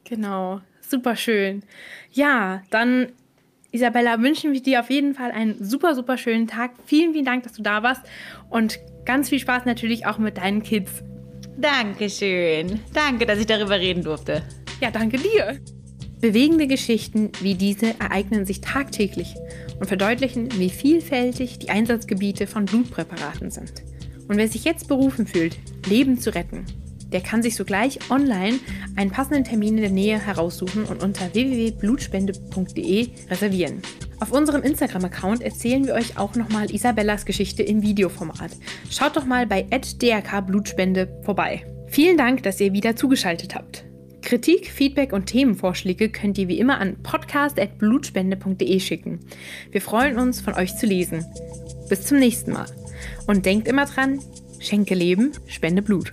Genau, 0.05 0.61
super 0.81 1.17
schön. 1.17 1.63
Ja, 2.13 2.63
dann 2.71 3.09
Isabella, 3.73 4.21
wünschen 4.21 4.53
wir 4.53 4.63
dir 4.63 4.81
auf 4.81 4.91
jeden 4.91 5.15
Fall 5.15 5.31
einen 5.31 5.63
super, 5.63 5.95
super 5.95 6.17
schönen 6.17 6.47
Tag. 6.47 6.73
Vielen, 6.87 7.13
vielen 7.13 7.25
Dank, 7.25 7.43
dass 7.45 7.53
du 7.53 7.63
da 7.63 7.83
warst 7.83 8.03
und 8.51 8.79
ganz 9.05 9.29
viel 9.29 9.39
Spaß 9.39 9.65
natürlich 9.65 10.07
auch 10.07 10.19
mit 10.19 10.39
deinen 10.39 10.63
Kids. 10.63 11.03
Dankeschön. 11.59 12.81
Danke, 12.93 13.27
dass 13.27 13.39
ich 13.39 13.47
darüber 13.47 13.79
reden 13.79 14.03
durfte. 14.03 14.43
Ja, 14.81 14.91
danke 14.91 15.19
dir. 15.19 15.59
Bewegende 16.21 16.67
Geschichten 16.67 17.31
wie 17.41 17.55
diese 17.55 17.99
ereignen 18.01 18.47
sich 18.47 18.61
tagtäglich 18.61 19.35
und 19.79 19.87
verdeutlichen, 19.87 20.49
wie 20.59 20.71
vielfältig 20.71 21.59
die 21.59 21.71
Einsatzgebiete 21.71 22.47
von 22.47 22.65
Blutpräparaten 22.65 23.51
sind. 23.51 23.73
Und 24.29 24.37
wer 24.37 24.49
sich 24.49 24.65
jetzt 24.65 24.89
berufen 24.89 25.27
fühlt, 25.27 25.57
Leben 25.89 26.19
zu 26.19 26.35
retten, 26.35 26.65
der 27.13 27.21
kann 27.21 27.43
sich 27.43 27.57
sogleich 27.57 27.99
online 28.11 28.59
einen 28.97 29.11
passenden 29.11 29.45
Termin 29.45 29.77
in 29.77 29.83
der 29.83 29.91
Nähe 29.91 30.19
heraussuchen 30.19 30.85
und 30.85 31.03
unter 31.03 31.33
www.blutspende.de 31.33 33.09
reservieren. 33.31 33.83
Auf 34.21 34.33
unserem 34.33 34.63
Instagram-Account 34.63 35.43
erzählen 35.43 35.87
wir 35.87 35.95
euch 35.95 36.19
auch 36.19 36.35
nochmal 36.35 36.71
Isabellas 36.75 37.27
Geschichte 37.27 37.63
im 37.63 37.83
Videoformat. 37.83 38.53
Schaut 38.91 39.17
doch 39.17 39.27
mal 39.27 39.47
bei 39.47 39.63
@drkblutspende 39.63 41.21
vorbei. 41.23 41.67
Vielen 41.89 42.17
Dank, 42.17 42.43
dass 42.43 42.61
ihr 42.61 42.73
wieder 42.73 42.97
zugeschaltet 42.97 43.55
habt. 43.55 43.85
Kritik, 44.23 44.71
Feedback 44.73 45.13
und 45.13 45.27
Themenvorschläge 45.27 46.09
könnt 46.09 46.37
ihr 46.37 46.49
wie 46.49 46.59
immer 46.59 46.81
an 46.81 46.97
podcast.blutspende.de 47.03 48.81
schicken. 48.81 49.21
Wir 49.71 49.81
freuen 49.81 50.19
uns, 50.19 50.41
von 50.41 50.55
euch 50.55 50.77
zu 50.77 50.87
lesen. 50.87 51.25
Bis 51.89 52.07
zum 52.07 52.19
nächsten 52.19 52.53
Mal. 52.53 52.67
Und 53.29 53.47
denkt 53.47 53.69
immer 53.69 53.87
dran, 53.87 54.19
schenke 54.59 54.97
Leben, 54.97 55.31
spende 55.47 55.81
Blut. 55.83 56.13